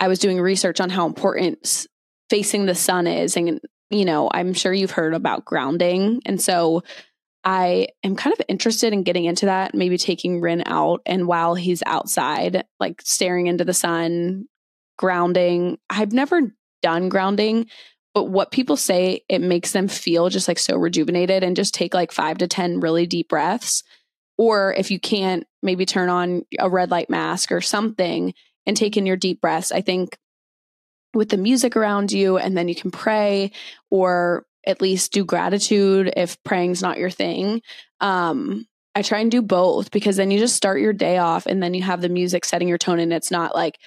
[0.00, 1.86] I was doing research on how important
[2.28, 3.36] facing the sun is.
[3.36, 3.60] And,
[3.90, 6.22] you know, I'm sure you've heard about grounding.
[6.24, 6.82] And so
[7.42, 11.54] I am kind of interested in getting into that, maybe taking Rin out and while
[11.54, 14.46] he's outside, like staring into the sun,
[14.98, 15.78] grounding.
[15.88, 17.66] I've never done grounding,
[18.14, 21.94] but what people say it makes them feel just like so rejuvenated and just take
[21.94, 23.82] like 5 to 10 really deep breaths.
[24.36, 28.34] Or if you can't, maybe turn on a red light mask or something
[28.66, 29.72] and take in your deep breaths.
[29.72, 30.18] I think
[31.14, 33.52] with the music around you and then you can pray
[33.90, 37.62] or at least do gratitude if praying's not your thing.
[38.00, 41.62] Um, I try and do both because then you just start your day off and
[41.62, 43.78] then you have the music setting your tone and it's not like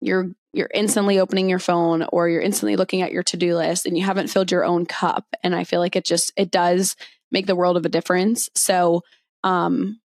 [0.00, 3.96] you're you're instantly opening your phone or you're instantly looking at your to-do list and
[3.96, 6.96] you haven't filled your own cup and I feel like it just it does
[7.30, 8.48] make the world of a difference.
[8.54, 9.02] So
[9.44, 10.00] um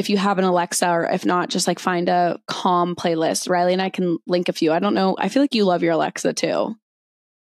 [0.00, 3.48] if you have an Alexa or if not just like find a calm playlist.
[3.48, 4.72] Ryleigh and I can link a few.
[4.72, 5.14] I don't know.
[5.18, 6.74] I feel like you love your Alexa too.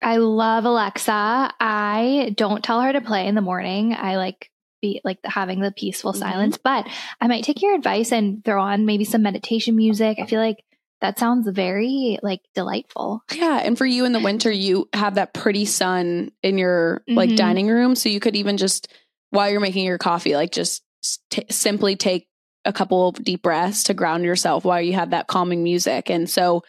[0.03, 1.53] I love Alexa.
[1.61, 3.95] I don't tell her to play in the morning.
[3.95, 4.51] I like
[4.83, 6.19] be like having the peaceful Mhm.
[6.19, 6.87] silence, but
[7.21, 10.19] I might take your advice and throw on maybe some meditation music.
[10.19, 10.57] I feel like
[11.03, 13.23] that sounds very like delightful.
[13.35, 17.31] Yeah, and for you in the winter, you have that pretty sun in your like
[17.31, 17.37] Mhm.
[17.37, 18.89] dining room, so you could even just
[19.31, 20.83] while you're making your coffee, like just
[21.31, 22.27] t- simply take
[22.65, 26.11] a couple of deep breaths to ground yourself while you have that calming music.
[26.11, 26.63] And so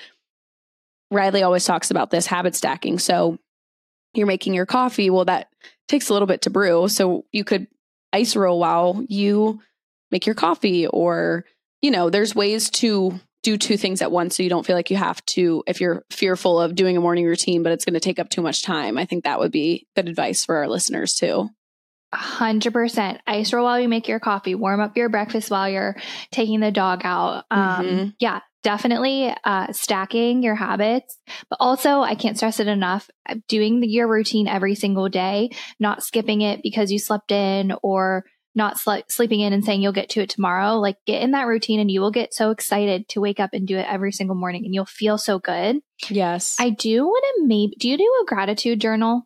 [1.12, 3.00] Ryleigh always talks about this habit stacking.
[3.00, 3.38] So
[4.14, 5.50] you're making your coffee, well that
[5.88, 7.68] takes a little bit to brew, so you could
[8.14, 9.62] ice roll while you
[10.12, 11.46] make your coffee or
[11.82, 14.38] you know, there's ways to do two things at once.
[14.38, 17.26] So you don't feel like you have to if you're fearful of doing a morning
[17.26, 18.98] routine but it's going to take up too much time.
[18.98, 21.50] I think that would be good advice for our listeners too
[22.14, 23.22] A hundred percent.
[23.26, 24.54] Ice roll while you make your coffee.
[24.56, 25.96] Warm up your breakfast while you're
[26.32, 27.46] taking the dog out.
[27.52, 28.14] Um, Mhm.
[28.20, 31.18] Yeah, definitely uh, stacking your habits.
[31.50, 33.10] But also, I can't stress it enough.
[33.30, 37.74] uh, Doing the, your routine every single day, not skipping it because you slept in
[37.82, 40.74] or not sle- sleeping in and saying you'll get to it tomorrow.
[40.80, 43.66] Like get in that routine, and you will get so excited to wake up and
[43.66, 45.78] do it every single morning, and you'll feel so good.
[46.10, 47.74] yes I do want to maybe.
[47.80, 49.26] Do you do a gratitude journal?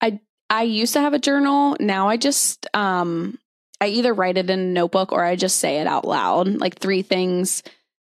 [0.00, 0.20] i
[0.62, 1.76] used to have a journal.
[1.80, 3.38] Now i just um
[3.80, 6.78] i either write it in a notebook or i just say it out loud like
[6.78, 7.62] three things.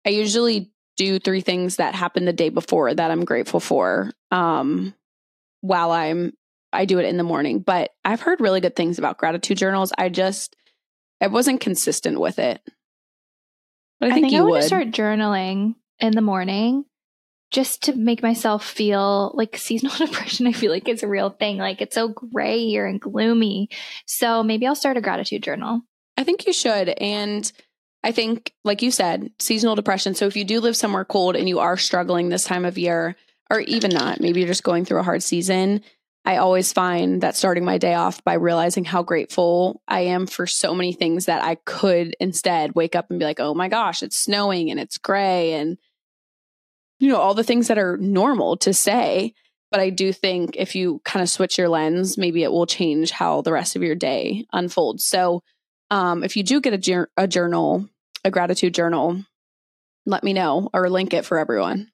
[0.05, 4.93] I usually do three things that happened the day before that i'm grateful for um
[5.61, 6.33] while i'm
[6.73, 7.59] i do it in the morning.
[7.59, 9.91] But i've heard really good things about gratitude journals.
[9.97, 10.55] I just
[11.21, 12.61] i wasn't consistent with it.
[13.99, 16.85] But i think, you I would want to start journaling in the morning
[17.51, 20.47] just to make myself feel like seasonal depression.
[20.47, 21.57] I feel like it's a real thing.
[21.57, 23.69] Like it's so gray here and gloomy.
[24.05, 25.81] So maybe I'll start a gratitude journal.
[26.17, 26.89] I think you should.
[26.89, 27.49] And
[28.03, 30.13] I think, like you said, seasonal depression.
[30.13, 33.15] So if you do live somewhere cold and you are struggling this time of year,
[33.49, 35.81] or even not, maybe you're just going through a hard season,
[36.25, 40.45] I always find that starting my day off by realizing how grateful I am for
[40.45, 44.03] so many things that I could instead wake up and be like, oh my gosh,
[44.03, 45.77] it's snowing and it's gray and,
[46.99, 49.33] you know, all the things that are normal to say.
[49.69, 53.11] But I do think if you kind of switch your lens, maybe it will change
[53.11, 55.05] how the rest of your day unfolds.
[55.05, 55.43] So,
[55.91, 57.87] um, if you do get a, a journal,
[58.23, 59.23] a gratitude journal,
[60.05, 61.91] let me know or link it for everyone.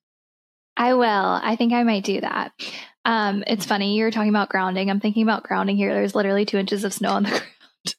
[0.78, 1.06] I will.
[1.06, 2.52] I think I might do that.
[3.06, 4.90] Um, it's funny you're talking about grounding.
[4.90, 5.94] I'm thinking about grounding here.
[5.94, 7.44] There's literally two inches of snow on the ground.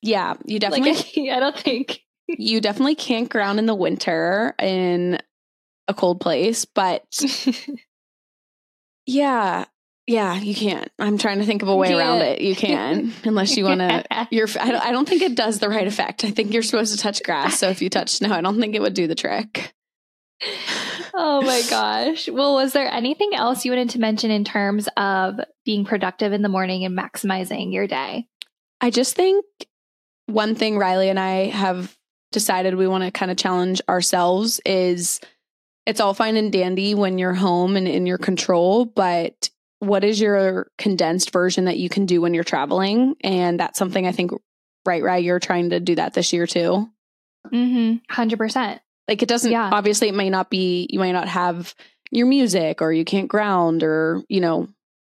[0.03, 0.93] Yeah, you definitely.
[0.93, 5.19] Like, I don't think you definitely can't ground in the winter in
[5.89, 7.05] a cold place, but
[9.07, 9.65] yeah,
[10.07, 10.91] yeah, you can't.
[10.99, 12.43] I'm trying to think of a way around it.
[12.43, 14.29] You can, unless you want to.
[14.31, 14.49] You're.
[14.61, 16.25] I don't, I don't think it does the right effect.
[16.25, 17.59] I think you're supposed to touch grass.
[17.59, 19.73] So if you touch snow, I don't think it would do the trick.
[21.15, 22.29] oh my gosh.
[22.29, 26.43] Well, was there anything else you wanted to mention in terms of being productive in
[26.43, 28.27] the morning and maximizing your day?
[28.83, 29.47] I just think
[30.27, 31.97] one thing Ryleigh and I have
[32.31, 35.21] decided we want to kind of challenge ourselves is
[35.87, 40.21] it's all fine and dandy when you're home and in your control, but what is
[40.21, 43.17] your condensed version that you can do when you're traveling?
[43.23, 44.33] And that's something I think,
[44.87, 46.89] right, right, you're trying to do that this year too.
[47.53, 48.13] Mm-hmm.
[48.13, 48.81] 100%.
[49.09, 49.71] Like it doesn't, yeah.
[49.73, 51.75] obviously, it may not be, you might not have
[52.11, 54.69] your music or you can't ground or, you know,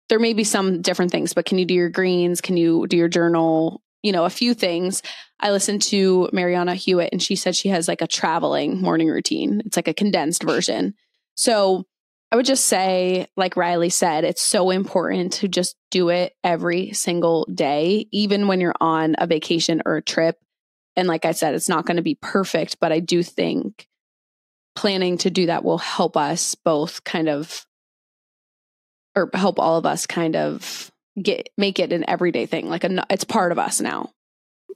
[0.09, 2.41] there may be some different things, but can you do your greens?
[2.41, 3.81] Can you do your journal?
[4.07, 5.03] You know, a few things.
[5.37, 9.61] I listened to Mariana Hewitt and she said she has like a traveling morning routine.
[9.65, 10.93] It's like a condensed version.
[11.35, 11.83] So
[12.31, 16.93] I would just say, like Ryleigh said, it's so important to just do it every
[16.93, 20.37] single day, even when you're on a vacation or a trip.
[20.95, 23.89] And like I said, it's not going to be perfect, but I do think
[24.73, 27.65] planning to do that will help us both kind of,
[29.17, 32.69] or help all of us kind of get, make it an everyday thing.
[32.69, 34.11] Like a, it's part of us now.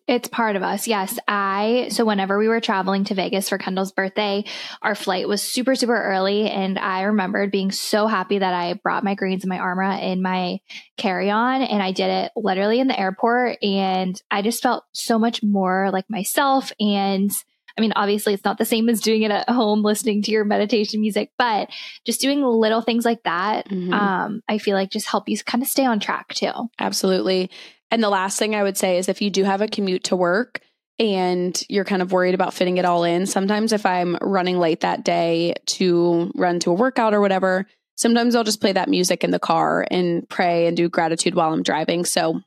[0.08, 0.88] It's part of us.
[0.88, 1.20] Yes.
[1.28, 4.44] I, so whenever we were traveling to Vegas for Kendall's birthday,
[4.82, 6.50] our flight was super, super early.
[6.50, 10.22] And I remembered being so happy that I brought my greens and my Armra in
[10.22, 10.60] my
[10.98, 11.62] carry on.
[11.62, 13.64] And I did it literally in the airport.
[13.64, 16.72] And I just felt so much more like myself.
[16.80, 17.32] And
[17.78, 20.43] I mean, obviously, it's not the same as doing it at home, listening to your
[20.43, 21.69] meditation music, but
[22.05, 23.93] just doing little things like that, mm-hmm.
[23.93, 26.51] um, I feel like just help you kind of stay on track too.
[26.80, 27.49] Absolutely.
[27.89, 30.15] And the last thing I would say is if you do have a commute to
[30.15, 30.61] work
[30.97, 34.82] and you're kind of worried about fitting it all in, sometimes if I'm running late
[34.82, 37.65] that day to run to a workout or whatever,
[37.95, 41.51] sometimes I'll just play that music in the car and pray and do gratitude while
[41.51, 42.05] I'm driving.
[42.05, 42.41] So,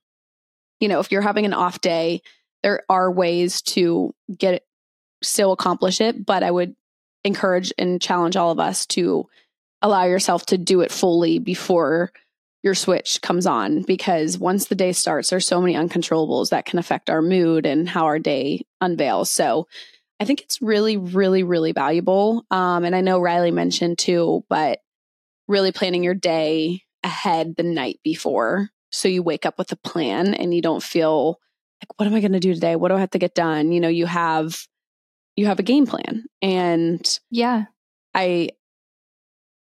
[0.81, 2.23] you know, if you're having an off day,
[2.63, 4.63] there are ways to get
[5.25, 6.75] still accomplish it, but I would
[7.25, 9.27] encourage and challenge all of us to
[9.83, 12.13] allow yourself to do it fully before
[12.63, 16.79] your switch comes on because once the day starts, there's so many uncontrollables that can
[16.79, 19.31] affect our mood and how our day unveils.
[19.31, 19.69] So
[20.19, 22.47] I think it's really, really, really valuable.
[22.51, 24.79] Um, and I know Ryleigh mentioned too, but
[25.47, 28.71] really planning your day ahead the night before.
[28.91, 31.39] So you wake up with a plan and you don't feel
[31.83, 32.77] like, what am I going to do today?
[32.77, 33.73] What do I have to get done?
[33.73, 34.67] You know, you have,
[35.37, 37.65] you have a game plan and yeah,
[38.15, 38.51] I,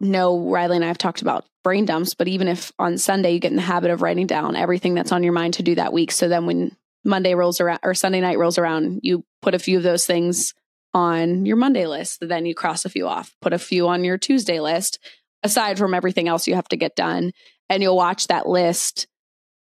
[0.03, 3.39] know Ryleigh and I have talked about brain dumps, but even if on Sunday you
[3.39, 5.93] get in the habit of writing down everything that's on your mind to do that
[5.93, 6.11] week.
[6.11, 9.79] So then when Monday rolls around or Sunday night rolls around, you put a few
[9.79, 10.55] of those things
[10.93, 12.19] on your Monday list.
[12.21, 14.99] Then you cross a few off, put a few on your Tuesday list,
[15.43, 17.33] aside from everything else you have to get done.
[17.69, 19.07] And you'll watch that list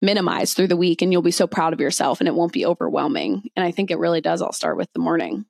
[0.02, 2.64] minimize through the week and you'll be so proud of yourself and it won't be
[2.64, 3.50] overwhelming.
[3.54, 5.44] And I think it really does all start with the morning.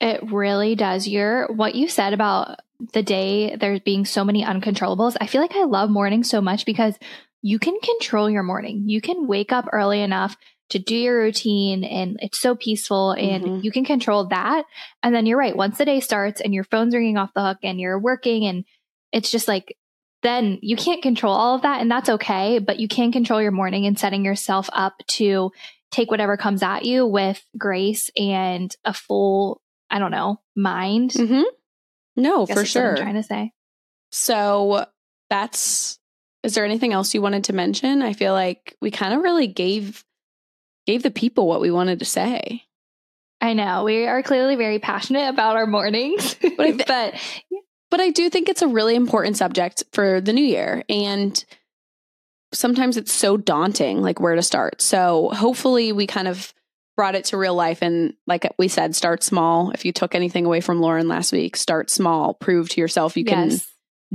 [0.00, 1.06] It really does.
[1.06, 2.60] Your what you said about
[2.92, 5.16] the day there's being so many uncontrollables.
[5.20, 6.98] I feel like I love mornings so much because
[7.42, 8.84] you can control your morning.
[8.86, 10.36] You can wake up early enough
[10.70, 13.60] to do your routine and it's so peaceful and mm-hmm.
[13.62, 14.64] you can control that.
[15.02, 15.56] And then you're right.
[15.56, 18.64] Once the day starts and your phone's ringing off the hook and you're working and
[19.12, 19.76] it's just like,
[20.22, 22.58] then you can't control all of that and that's okay.
[22.58, 25.50] But you can control your morning and setting yourself up to
[25.90, 29.60] take whatever comes at you with grace and a full,
[29.90, 31.12] I don't know, mind.
[31.12, 31.42] Mm-hmm.
[32.16, 32.90] No, for sure.
[32.90, 33.52] I'm trying to say.
[34.12, 34.86] So
[35.28, 35.98] that's.
[36.42, 38.00] Is there anything else you wanted to mention?
[38.00, 40.04] I feel like we kind of really gave
[40.86, 42.64] gave the people what we wanted to say.
[43.40, 47.14] I know we are clearly very passionate about our mornings, but I th- but
[47.90, 51.42] but I do think it's a really important subject for the new year and
[52.52, 54.80] sometimes it's so daunting like where to start.
[54.80, 56.52] So hopefully we kind of
[57.00, 60.44] brought it to real life and like we said start small if you took anything
[60.44, 63.66] away from lauren last week start small prove to yourself you can yes.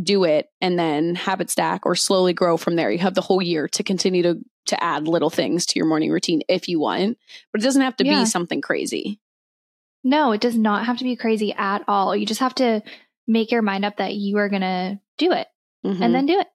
[0.02, 2.92] do it and then habit stack or slowly grow from there.
[2.92, 4.36] You have the whole year to continue to
[4.68, 7.18] to add little things to your morning routine if you want,
[7.52, 8.20] but it doesn't have to Yeah.
[8.20, 9.20] be something crazy.
[10.04, 12.16] No, it does not have to be crazy at all.
[12.16, 12.84] You just have to
[13.28, 15.48] make your mind up that you are going to do it
[15.86, 16.02] Mhm.
[16.02, 16.48] and then do it.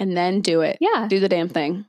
[0.00, 0.78] and then do it.
[0.80, 1.08] Yeah.
[1.08, 1.84] Do the damn thing.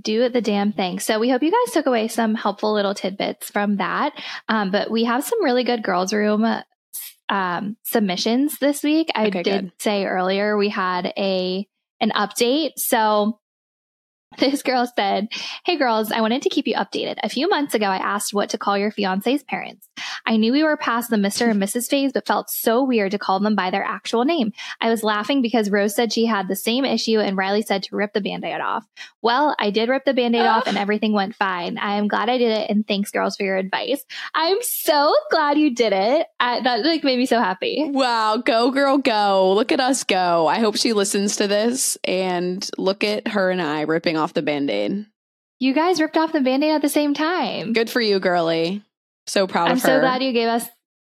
[0.00, 0.98] Do the damn thing.
[0.98, 4.12] So we hope you guys took away some helpful little tidbits from that.
[4.48, 6.44] Um, but we have some really good girls' room
[7.28, 9.08] um, submissions this week.
[9.14, 9.72] I Okay, did good.
[9.78, 11.66] say earlier we had a
[12.00, 12.72] an update.
[12.76, 13.38] So
[14.38, 15.28] this girl said,
[15.64, 17.16] Hey girls, I wanted to keep you updated.
[17.22, 19.88] A few months ago, I asked what to call your fiance's parents.
[20.26, 21.50] I knew we were past the Mr.
[21.50, 21.88] and Mrs.
[21.88, 24.52] phase, but felt so weird to call them by their actual name.
[24.80, 27.96] I was laughing because Rose said she had the same issue and Ryleigh said to
[27.96, 28.86] rip the band aid off.
[29.22, 31.78] Well, I did rip the band aid off and everything went fine.
[31.78, 34.04] I am glad I did it and thanks girls for your advice.
[34.34, 36.26] I'm so glad you did it.
[36.40, 37.90] I, that like made me so happy.
[37.90, 39.52] Wow, go girl, go.
[39.54, 40.46] Look at us go.
[40.46, 44.42] I hope she listens to this and look at her and I ripping off the
[44.42, 45.06] band-aid.
[45.60, 47.72] You guys ripped off the band aid at the same time.
[47.72, 48.82] Good for you, girly.
[49.26, 49.88] So proud I'm of her.
[49.88, 50.66] so glad you gave us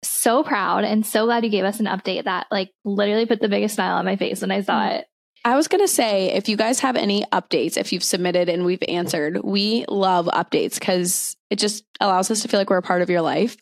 [0.03, 3.49] so proud and so glad you gave us an update that like literally put the
[3.49, 4.99] biggest smile on my face when I saw Mm.
[5.01, 5.07] it.
[5.43, 8.65] I was going to say, if you guys have any updates, if you've submitted and
[8.67, 12.83] we've answered, we love updates because it just allows us to feel like we're a
[12.83, 13.57] part of your life.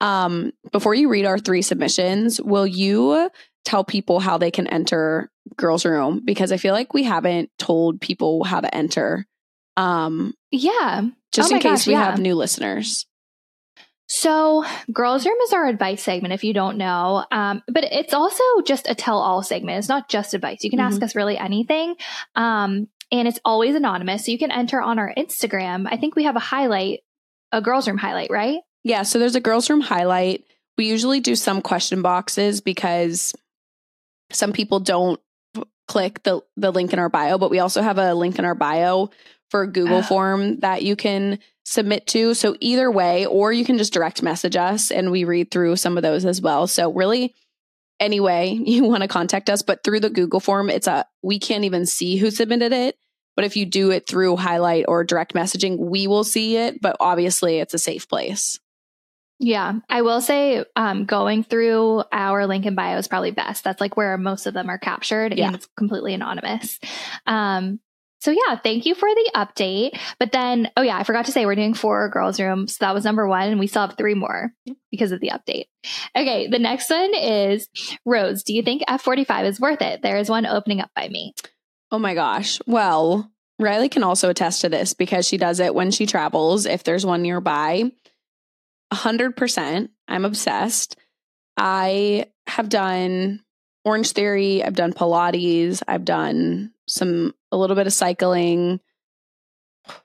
[0.00, 3.28] Um, before you read our three submissions, will you
[3.66, 6.22] tell people how they can enter Girls Room?
[6.24, 9.26] Because I feel like we haven't told people how to enter.
[9.76, 11.02] Um, Yeah.
[11.32, 12.04] just Oh in case gosh, we yeah.
[12.10, 13.04] have new listeners.
[14.10, 17.24] So, Girls Room is our advice segment if you don't know.
[17.30, 19.78] Um, but it's also just a tell all segment.
[19.78, 20.64] It's not just advice.
[20.64, 21.94] You can ask us really anything.
[22.34, 24.24] Um, and it's always anonymous.
[24.24, 25.86] So you can enter on our Instagram.
[25.90, 27.00] I think we have a highlight,
[27.52, 28.60] a Girls Room highlight, right?
[28.82, 30.44] Yeah, so there's a girls' room highlight.
[30.78, 33.34] We usually do some question boxes because
[34.30, 35.20] some people don't
[35.88, 38.54] click the the link in our bio, but we also have a link in our
[38.54, 39.10] bio
[39.50, 40.02] for Google Oh.
[40.02, 41.38] form that you can
[41.72, 42.34] submit to.
[42.34, 45.96] So either way, or you can just direct message us and we read through some
[45.96, 46.66] of those as well.
[46.66, 47.34] So really
[48.00, 51.38] any way you want to contact us, but through the Google form, it's a we
[51.38, 52.96] can't even see who submitted it.
[53.36, 56.80] But if you do it through highlight or direct messaging, we will see it.
[56.82, 58.58] But obviously it's a safe place.
[59.40, 63.62] Yeah, I will say um, going through our link in bio is probably best.
[63.62, 65.46] That's like where most of them are captured Yeah.
[65.46, 66.80] and it's completely anonymous.
[67.24, 67.78] Um,
[68.20, 69.98] so yeah, thank you for the update.
[70.18, 72.76] But then, oh yeah, I forgot to say we're doing four girls' rooms.
[72.76, 74.52] So that was number one, and we still have three more
[74.90, 75.66] because of the update.
[76.16, 77.68] Okay, the next one is
[78.04, 78.42] Rose.
[78.42, 80.02] Do you think F45 is worth it?
[80.02, 81.34] There is one opening up by me.
[81.90, 82.60] Oh my gosh.
[82.66, 86.84] Well, Ryleigh can also attest to this because she does it when she travels, if
[86.84, 87.90] there's one nearby.
[88.92, 89.88] 100%.
[90.06, 90.96] I'm obsessed.
[91.56, 93.42] I have done
[93.84, 98.80] Orange Theory, I've done Pilates, I've done some, a little bit of cycling.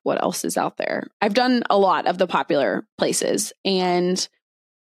[0.03, 1.07] What else is out there?
[1.21, 3.51] I've done a lot of the popular places.
[3.65, 4.27] And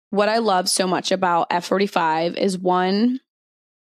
[0.09, 3.19] what I love so much about F45 is one,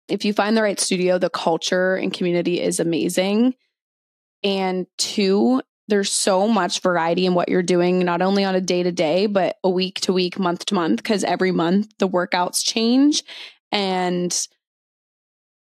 [0.07, 3.55] if you find the right studio, the culture and community is amazing.
[4.43, 8.83] And two, there's so much variety in what you're doing, not only on a day
[8.83, 12.63] to day, but a week to week, month to month, because every month the workouts
[12.63, 13.23] change.
[13.71, 14.33] And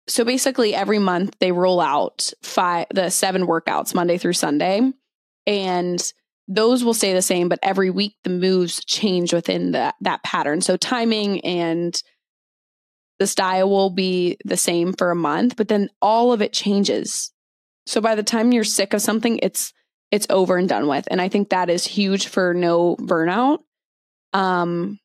[0.10, 4.91] so basically every month they roll out five the seven workouts Monday through Sunday.
[5.45, 6.14] And
[6.47, 10.62] those will stay the same, but every week the moves change within that that pattern.
[10.62, 12.01] So timing and
[13.20, 17.32] the style will be the same for a month, but then all of it changes.
[17.86, 19.74] So by the time you're sick of something, it's
[20.12, 21.07] it's over and done with.
[21.12, 23.60] And I think that is huge for no burnout.
[24.34, 24.99] Um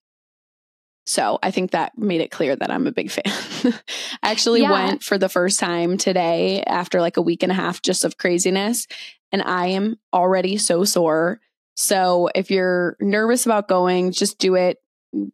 [1.05, 3.25] so I think that made it clear that I'm a big fan.
[4.23, 4.73] I actually Yeah.
[4.73, 8.17] went for the first time today after like a week and a half just of
[8.19, 8.87] craziness
[9.33, 11.41] and I am already so sore.
[11.77, 14.79] So if you're nervous about going, just do it.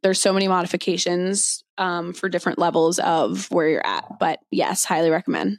[0.03, 4.19] There's so many modifications um, for different levels of where you're at.
[4.19, 5.59] But yes, highly recommend.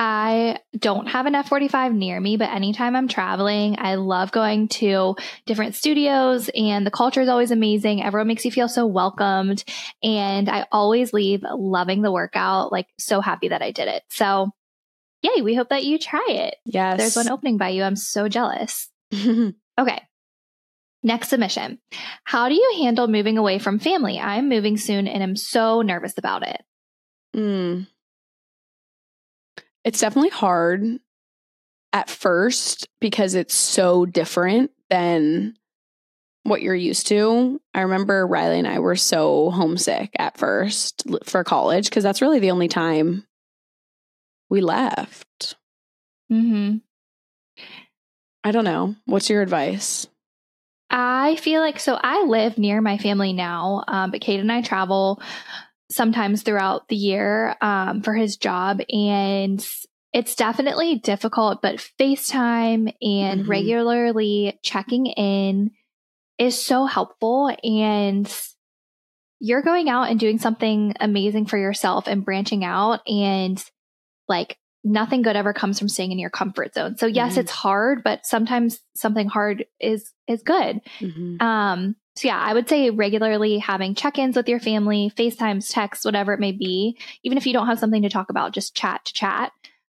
[0.00, 5.16] I don't have an F45 near me, but anytime I'm traveling, I love going to
[5.44, 8.00] different studios and the culture is always amazing.
[8.00, 9.64] Everyone makes you feel so welcomed.
[10.00, 14.04] And I always leave loving the workout, like so happy that I did it.
[14.08, 14.52] So,
[15.22, 16.54] yay, we hope that you try it.
[16.64, 16.98] Yes.
[16.98, 17.82] There's one opening by you.
[17.82, 18.88] I'm so jealous.
[19.78, 20.02] Okay.
[21.04, 21.78] Next submission.
[22.24, 24.18] How do you handle moving away from family?
[24.18, 26.60] I'm moving soon and I'm so nervous about it.
[27.36, 27.86] Mm.
[29.84, 30.98] It's definitely hard
[31.92, 35.54] at first because it's so different than
[36.42, 37.60] what you're used to.
[37.74, 42.38] I remember Ryleigh and I were so homesick at first for college because that's really
[42.38, 43.26] the only time
[44.50, 45.56] we left.
[46.32, 46.78] Mm-hmm.
[48.44, 48.94] I don't know.
[49.04, 50.06] What's your advice?
[50.90, 54.62] I feel like so I live near my family now, um, but Kate and I
[54.62, 55.20] travel
[55.90, 59.66] sometimes throughout the year um, for his job, and
[60.12, 61.60] it's definitely difficult.
[61.62, 63.48] But FaceTime and Mhm.
[63.48, 65.70] regularly checking in
[66.38, 68.30] is so helpful, and
[69.40, 73.62] you're going out and doing something amazing for yourself and branching out, and
[74.28, 76.96] like nothing good ever comes from staying in your comfort zone.
[76.96, 77.38] So yes, Mhm.
[77.38, 80.80] it's hard, but sometimes something hard is is good.
[81.00, 81.40] Mhm.
[81.42, 86.32] Um, so yeah, I would say regularly having check-ins with your family, FaceTimes, texts, whatever
[86.32, 86.98] it may be.
[87.22, 89.52] Even if you don't have something to talk about, just chat to chat.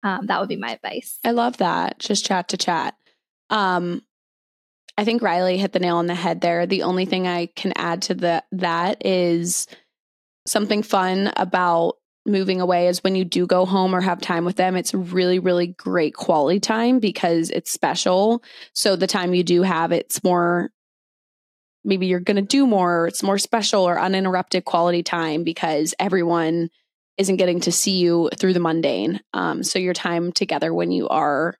[0.03, 1.17] Um, that would be my advice.
[1.23, 1.97] I love that.
[1.99, 2.95] Just chat to chat.
[3.49, 4.01] Um,
[4.97, 6.65] I think Ryleigh hit the nail on the head there.
[6.65, 9.65] The only thing I can add to the that is
[10.45, 11.95] something fun about
[12.25, 15.39] moving away is when you do go home or have time with them, it's really,
[15.39, 18.43] really great quality time because it's special.
[18.73, 20.69] So the time you do have, it's more
[21.83, 26.69] maybe you're going to do more, it's more special or uninterrupted quality time because everyone
[27.17, 29.19] isn't getting to see you through the mundane.
[29.33, 31.57] Um, so your time together when you are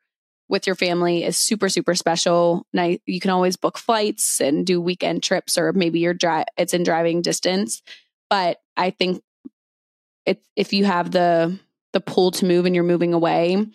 [0.47, 2.65] with your family is super super special.
[2.74, 6.74] Now you can always book flights and do weekend trips, or maybe you're dri- it's
[6.74, 7.82] in driving distance.
[8.30, 9.22] But I think
[10.26, 11.59] it's if you have the
[11.93, 13.65] the pull to move and you're moving away,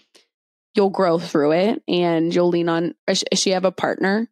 [0.74, 2.94] you'll grow through it and you'll lean on.
[3.06, 4.28] Does she have a partner?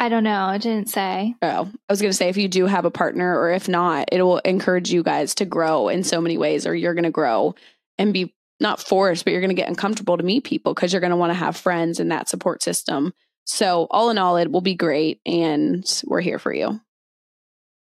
[0.00, 0.44] I don't know.
[0.46, 1.34] I didn't say.
[1.42, 4.08] Oh, I was going to say if you do have a partner, or if not,
[4.10, 7.10] it will encourage you guys to grow in so many ways, or you're going to
[7.10, 7.54] grow
[7.98, 11.00] and be not forced, but you're going to get uncomfortable to meet people because you're
[11.00, 13.12] going to want to have friends and that support system.
[13.44, 16.80] So, all in all, it will be great, and we're here for you.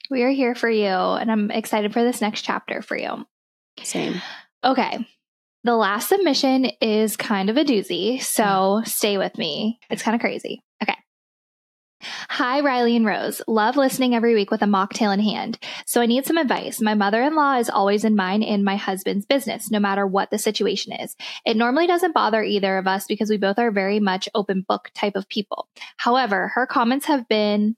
[0.09, 3.27] We are here for you, and I'm excited for this next chapter for you.
[3.83, 4.19] Same.
[4.63, 5.05] Okay.
[5.63, 8.87] The last submission is kind of a doozy, so mm.
[8.87, 9.79] stay with me.
[9.91, 10.63] It's kind of crazy.
[12.01, 13.41] Hi, Ryleigh and Rose.
[13.47, 15.59] Love listening every week with a mocktail in hand.
[15.85, 16.79] So I need some advice.
[16.79, 20.31] My mother in law is always in mine and my husband's business, no matter what
[20.31, 21.15] the situation is.
[21.45, 24.89] It normally doesn't bother either of us because we both are very much open book
[24.95, 25.67] type of people.
[25.97, 27.75] However, her comments have been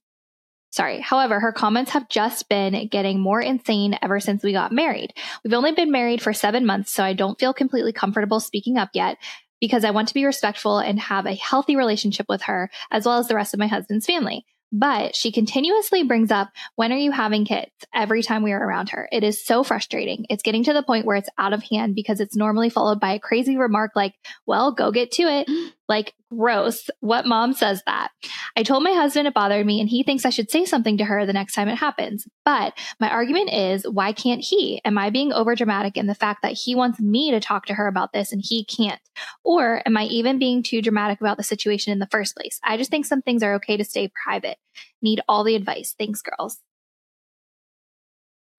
[0.73, 1.01] Sorry.
[1.01, 5.13] However, her comments have just been getting more insane ever since we got married.
[5.43, 8.91] We've only been married for seven months, so I don't feel completely comfortable speaking up
[8.93, 9.17] yet
[9.61, 13.19] because I want to be respectful and have a healthy relationship with her as well
[13.19, 14.45] as the rest of my husband's family.
[14.73, 17.71] But she continuously brings up, when are you having kids?
[17.93, 19.09] Every time we are around her.
[19.11, 20.25] It is so frustrating.
[20.29, 23.13] It's getting to the point where it's out of hand because it's normally followed by
[23.13, 24.13] a crazy remark like,
[24.45, 25.73] well, go get to it.
[25.91, 26.89] Like, gross.
[27.01, 28.11] What mom says that?
[28.55, 31.03] I told my husband it bothered me and he thinks I should say something to
[31.03, 32.25] her the next time it happens.
[32.45, 34.79] But my argument is, why can't he?
[34.85, 37.73] Am I being over dramatic in the fact that he wants me to talk to
[37.73, 39.01] her about this and he can't?
[39.43, 42.57] Or am I even being too dramatic about the situation in the first place?
[42.63, 44.59] I just think some things are okay to stay private.
[45.01, 45.93] Need all the advice.
[45.99, 46.59] Thanks, girls.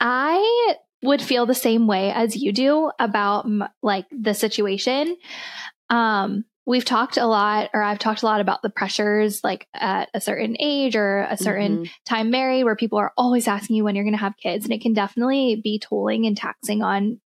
[0.00, 3.46] I would feel the same way as you do about
[3.82, 5.16] like the situation.
[5.88, 10.08] Um, we've talked a lot, or I've talked a lot about the pressures like at
[10.14, 13.94] a certain age or a certain time married where people are always asking you when
[13.94, 14.64] you're going to have kids.
[14.64, 17.20] And it can definitely be tolling and taxing on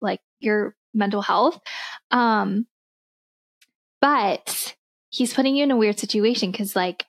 [0.00, 1.60] like your mental health.
[2.10, 2.66] Um,
[4.00, 4.74] but
[5.10, 7.04] he's putting you in a weird situation because like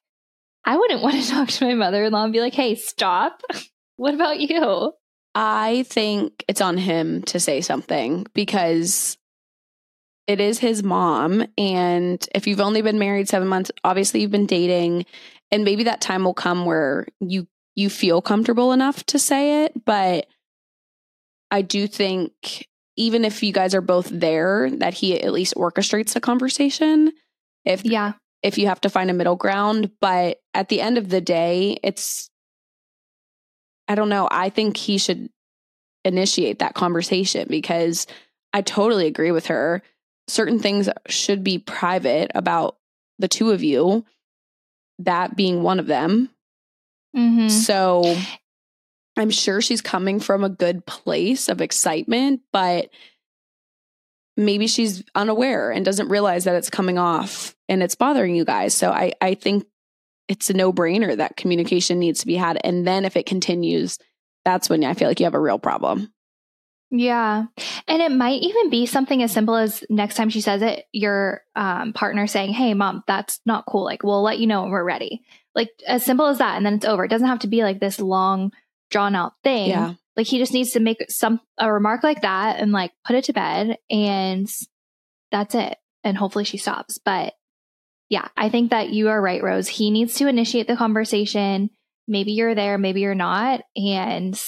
[0.65, 3.41] I wouldn't want to talk to my mother in law and be like, hey, stop.
[3.95, 4.93] what about you?
[5.35, 9.17] I think it's on him to say something because
[10.29, 11.43] it is his mom.
[11.57, 15.07] And if you've only been married seven months, obviously you've been dating,
[15.51, 19.85] and maybe that time will come where you you feel comfortable enough to say it.
[19.85, 20.27] But
[21.49, 26.13] I do think even if you guys are both there, that he at least orchestrates
[26.13, 27.11] the conversation.
[27.65, 28.13] If Yeah.
[28.43, 29.89] if you have to find a middle ground.
[29.99, 32.29] But at the end of the day, it's,
[33.87, 34.27] I don't know.
[34.29, 35.29] I think he should
[36.05, 38.05] initiate that conversation because
[38.53, 39.81] I totally agree with her.
[40.29, 42.77] Certain things should be private about
[43.17, 44.05] the two of you,
[44.99, 46.29] that being one of them.
[47.15, 47.49] Mm-hmm.
[47.49, 48.15] So
[49.17, 52.89] I'm sure she's coming from a good place of excitement, but
[54.37, 58.73] maybe she's unaware and doesn't realize that it's coming off and it's bothering you guys.
[58.73, 59.65] So I, I think
[60.29, 62.59] it's a no brainer that communication needs to be had.
[62.63, 63.97] And then if it continues,
[64.45, 66.13] that's when I feel like you have a real problem.
[66.91, 67.45] Yeah.
[67.87, 71.41] And it might even be something as simple as next time she says it, your
[71.55, 73.83] um, partner saying, Hey, mom, that's not cool.
[73.83, 75.21] Like, we'll let you know when we're ready.
[75.53, 76.57] Like as simple as that.
[76.57, 77.05] And then it's over.
[77.05, 78.51] It doesn't have to be like this long,
[78.89, 79.69] drawn out thing.
[79.69, 79.93] Yeah.
[80.17, 83.25] Like he just needs to make some a remark like that and like put it
[83.25, 84.49] to bed and
[85.31, 85.77] that's it.
[86.03, 86.97] And hopefully she stops.
[86.97, 87.33] But
[88.09, 89.67] yeah, I think that you are right, Rose.
[89.67, 91.69] He needs to initiate the conversation.
[92.07, 93.61] Maybe you're there, maybe you're not.
[93.75, 94.39] And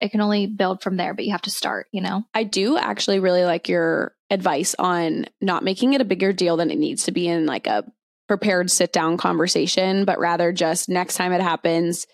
[0.00, 2.24] it can only build from there, but you have to start, you know?
[2.34, 6.70] I do actually really like your advice on not making it a bigger deal than
[6.70, 7.84] it needs to be in like a
[8.28, 12.06] prepared sit down conversation, but rather just next time it happens,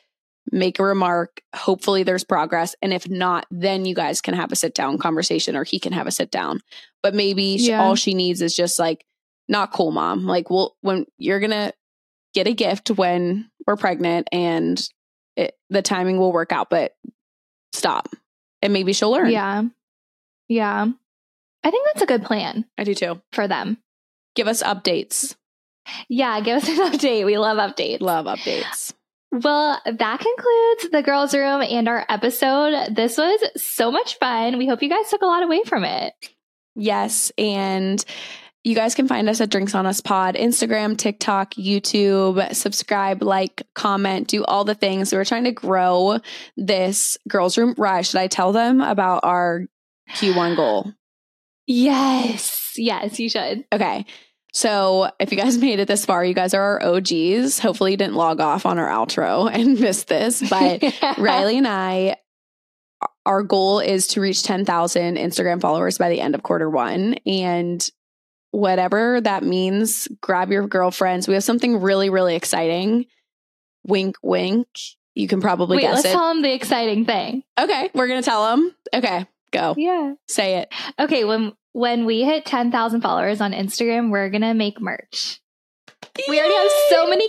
[0.50, 1.40] make a remark.
[1.54, 2.74] Hopefully there's progress.
[2.82, 5.92] And if not, then you guys can have a sit down conversation or he can
[5.92, 6.60] have a sit down.
[7.02, 7.82] But maybe she, Yeah.
[7.82, 9.04] all she needs is just like,
[9.48, 10.26] not cool, mom.
[10.26, 11.72] Like, well, when you're going to
[12.34, 14.80] get a gift when we're pregnant and
[15.36, 16.92] it, the timing will work out, but
[17.72, 18.08] stop.
[18.60, 19.30] And maybe she'll learn.
[19.30, 19.62] Yeah.
[20.48, 20.86] Yeah.
[21.64, 23.20] I think that's a good plan I do too.
[23.32, 23.78] for them.
[24.34, 25.34] Give us updates.
[26.08, 27.24] Yeah, give us an update.
[27.26, 28.00] We love updates.
[28.00, 28.92] Love updates.
[29.32, 32.94] Well, that concludes the girls' room and our episode.
[32.94, 34.58] This was so much fun.
[34.58, 36.12] We hope you guys took a lot away from it.
[36.74, 37.32] Yes.
[37.38, 38.04] And
[38.64, 42.54] you guys can find us at Drinks on Us Pod, Instagram, TikTok, YouTube.
[42.54, 45.12] Subscribe, like, comment, do all the things.
[45.12, 46.18] We're trying to grow
[46.56, 47.74] this girls' room.
[47.76, 49.66] Ry, should I tell them about our
[50.10, 50.92] Q1 goal?
[51.66, 52.72] Yes.
[52.76, 53.64] Yes, you should.
[53.72, 54.06] Okay.
[54.52, 57.58] So if you guys made it this far, you guys are our OGs.
[57.58, 60.48] Hopefully you didn't log off on our outro and miss this.
[60.48, 60.80] But
[61.18, 62.16] Ryleigh and I,
[63.26, 67.14] our goal is to reach 10,000 Instagram followers by the end of quarter one.
[67.26, 67.84] And
[68.52, 71.26] whatever that means, grab your girlfriends.
[71.26, 73.06] We have something really, really exciting.
[73.84, 74.68] Wink, wink.
[75.14, 76.12] You can probably Wait, guess let's it.
[76.12, 77.42] tell them the exciting thing.
[77.58, 78.74] okay, we're going to tell them.
[78.94, 79.74] Okay, go.
[79.76, 80.14] Yeah.
[80.28, 80.72] Say it.
[80.98, 85.40] Okay, when when we hit 10,000 followers on Instagram, we're going to make merch.
[86.28, 87.28] We already have so many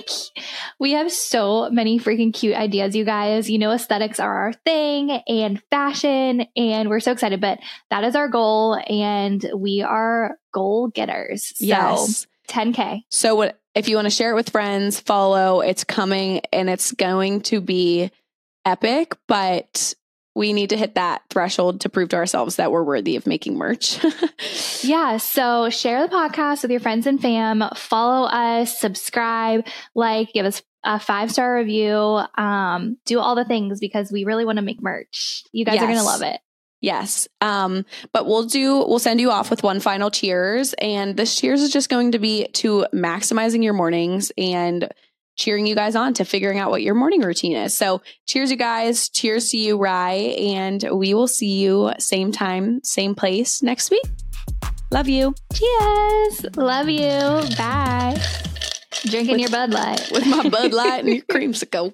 [0.80, 3.50] we have so many freaking cute ideas, you guys.
[3.50, 7.60] You know aesthetics are our thing and fashion and we're so excited, but
[7.90, 11.54] that is our goal and we are goal getters.
[11.56, 12.28] So Yes.
[12.50, 13.04] 10k.
[13.10, 16.92] So what if you want to share it with friends, follow, it's coming and it's
[16.92, 18.12] going to be
[18.66, 19.94] epic, but
[20.36, 23.58] we need to hit that threshold to prove to ourselves that we're worthy of making
[23.58, 24.00] merch.
[24.84, 29.66] Yeah, so share the podcast with your friends and fam, follow us, subscribe,
[29.96, 34.58] like, give us a five-star review, um, do all the things because we really want
[34.58, 35.46] to make merch.
[35.54, 36.42] You guys are going to love it.
[36.82, 37.30] yes.
[37.40, 40.74] Um, but we'll do we'll send you off with one final cheers.
[40.74, 44.92] And this cheers is just going to be to maximizing your mornings and
[45.36, 47.76] cheering you guys on to figuring out what your morning routine is.
[47.76, 49.10] So cheers, you guys.
[49.10, 50.12] Cheers to you, Ry.
[50.40, 54.04] And we will see you same time, same place next week.
[54.92, 55.34] Love you.
[55.54, 56.46] Cheers.
[56.56, 57.56] Love you.
[57.58, 58.16] Bye.
[59.06, 60.10] Drinking With- your Bud Light.
[60.12, 61.94] with my Bud Light and your creamsicle.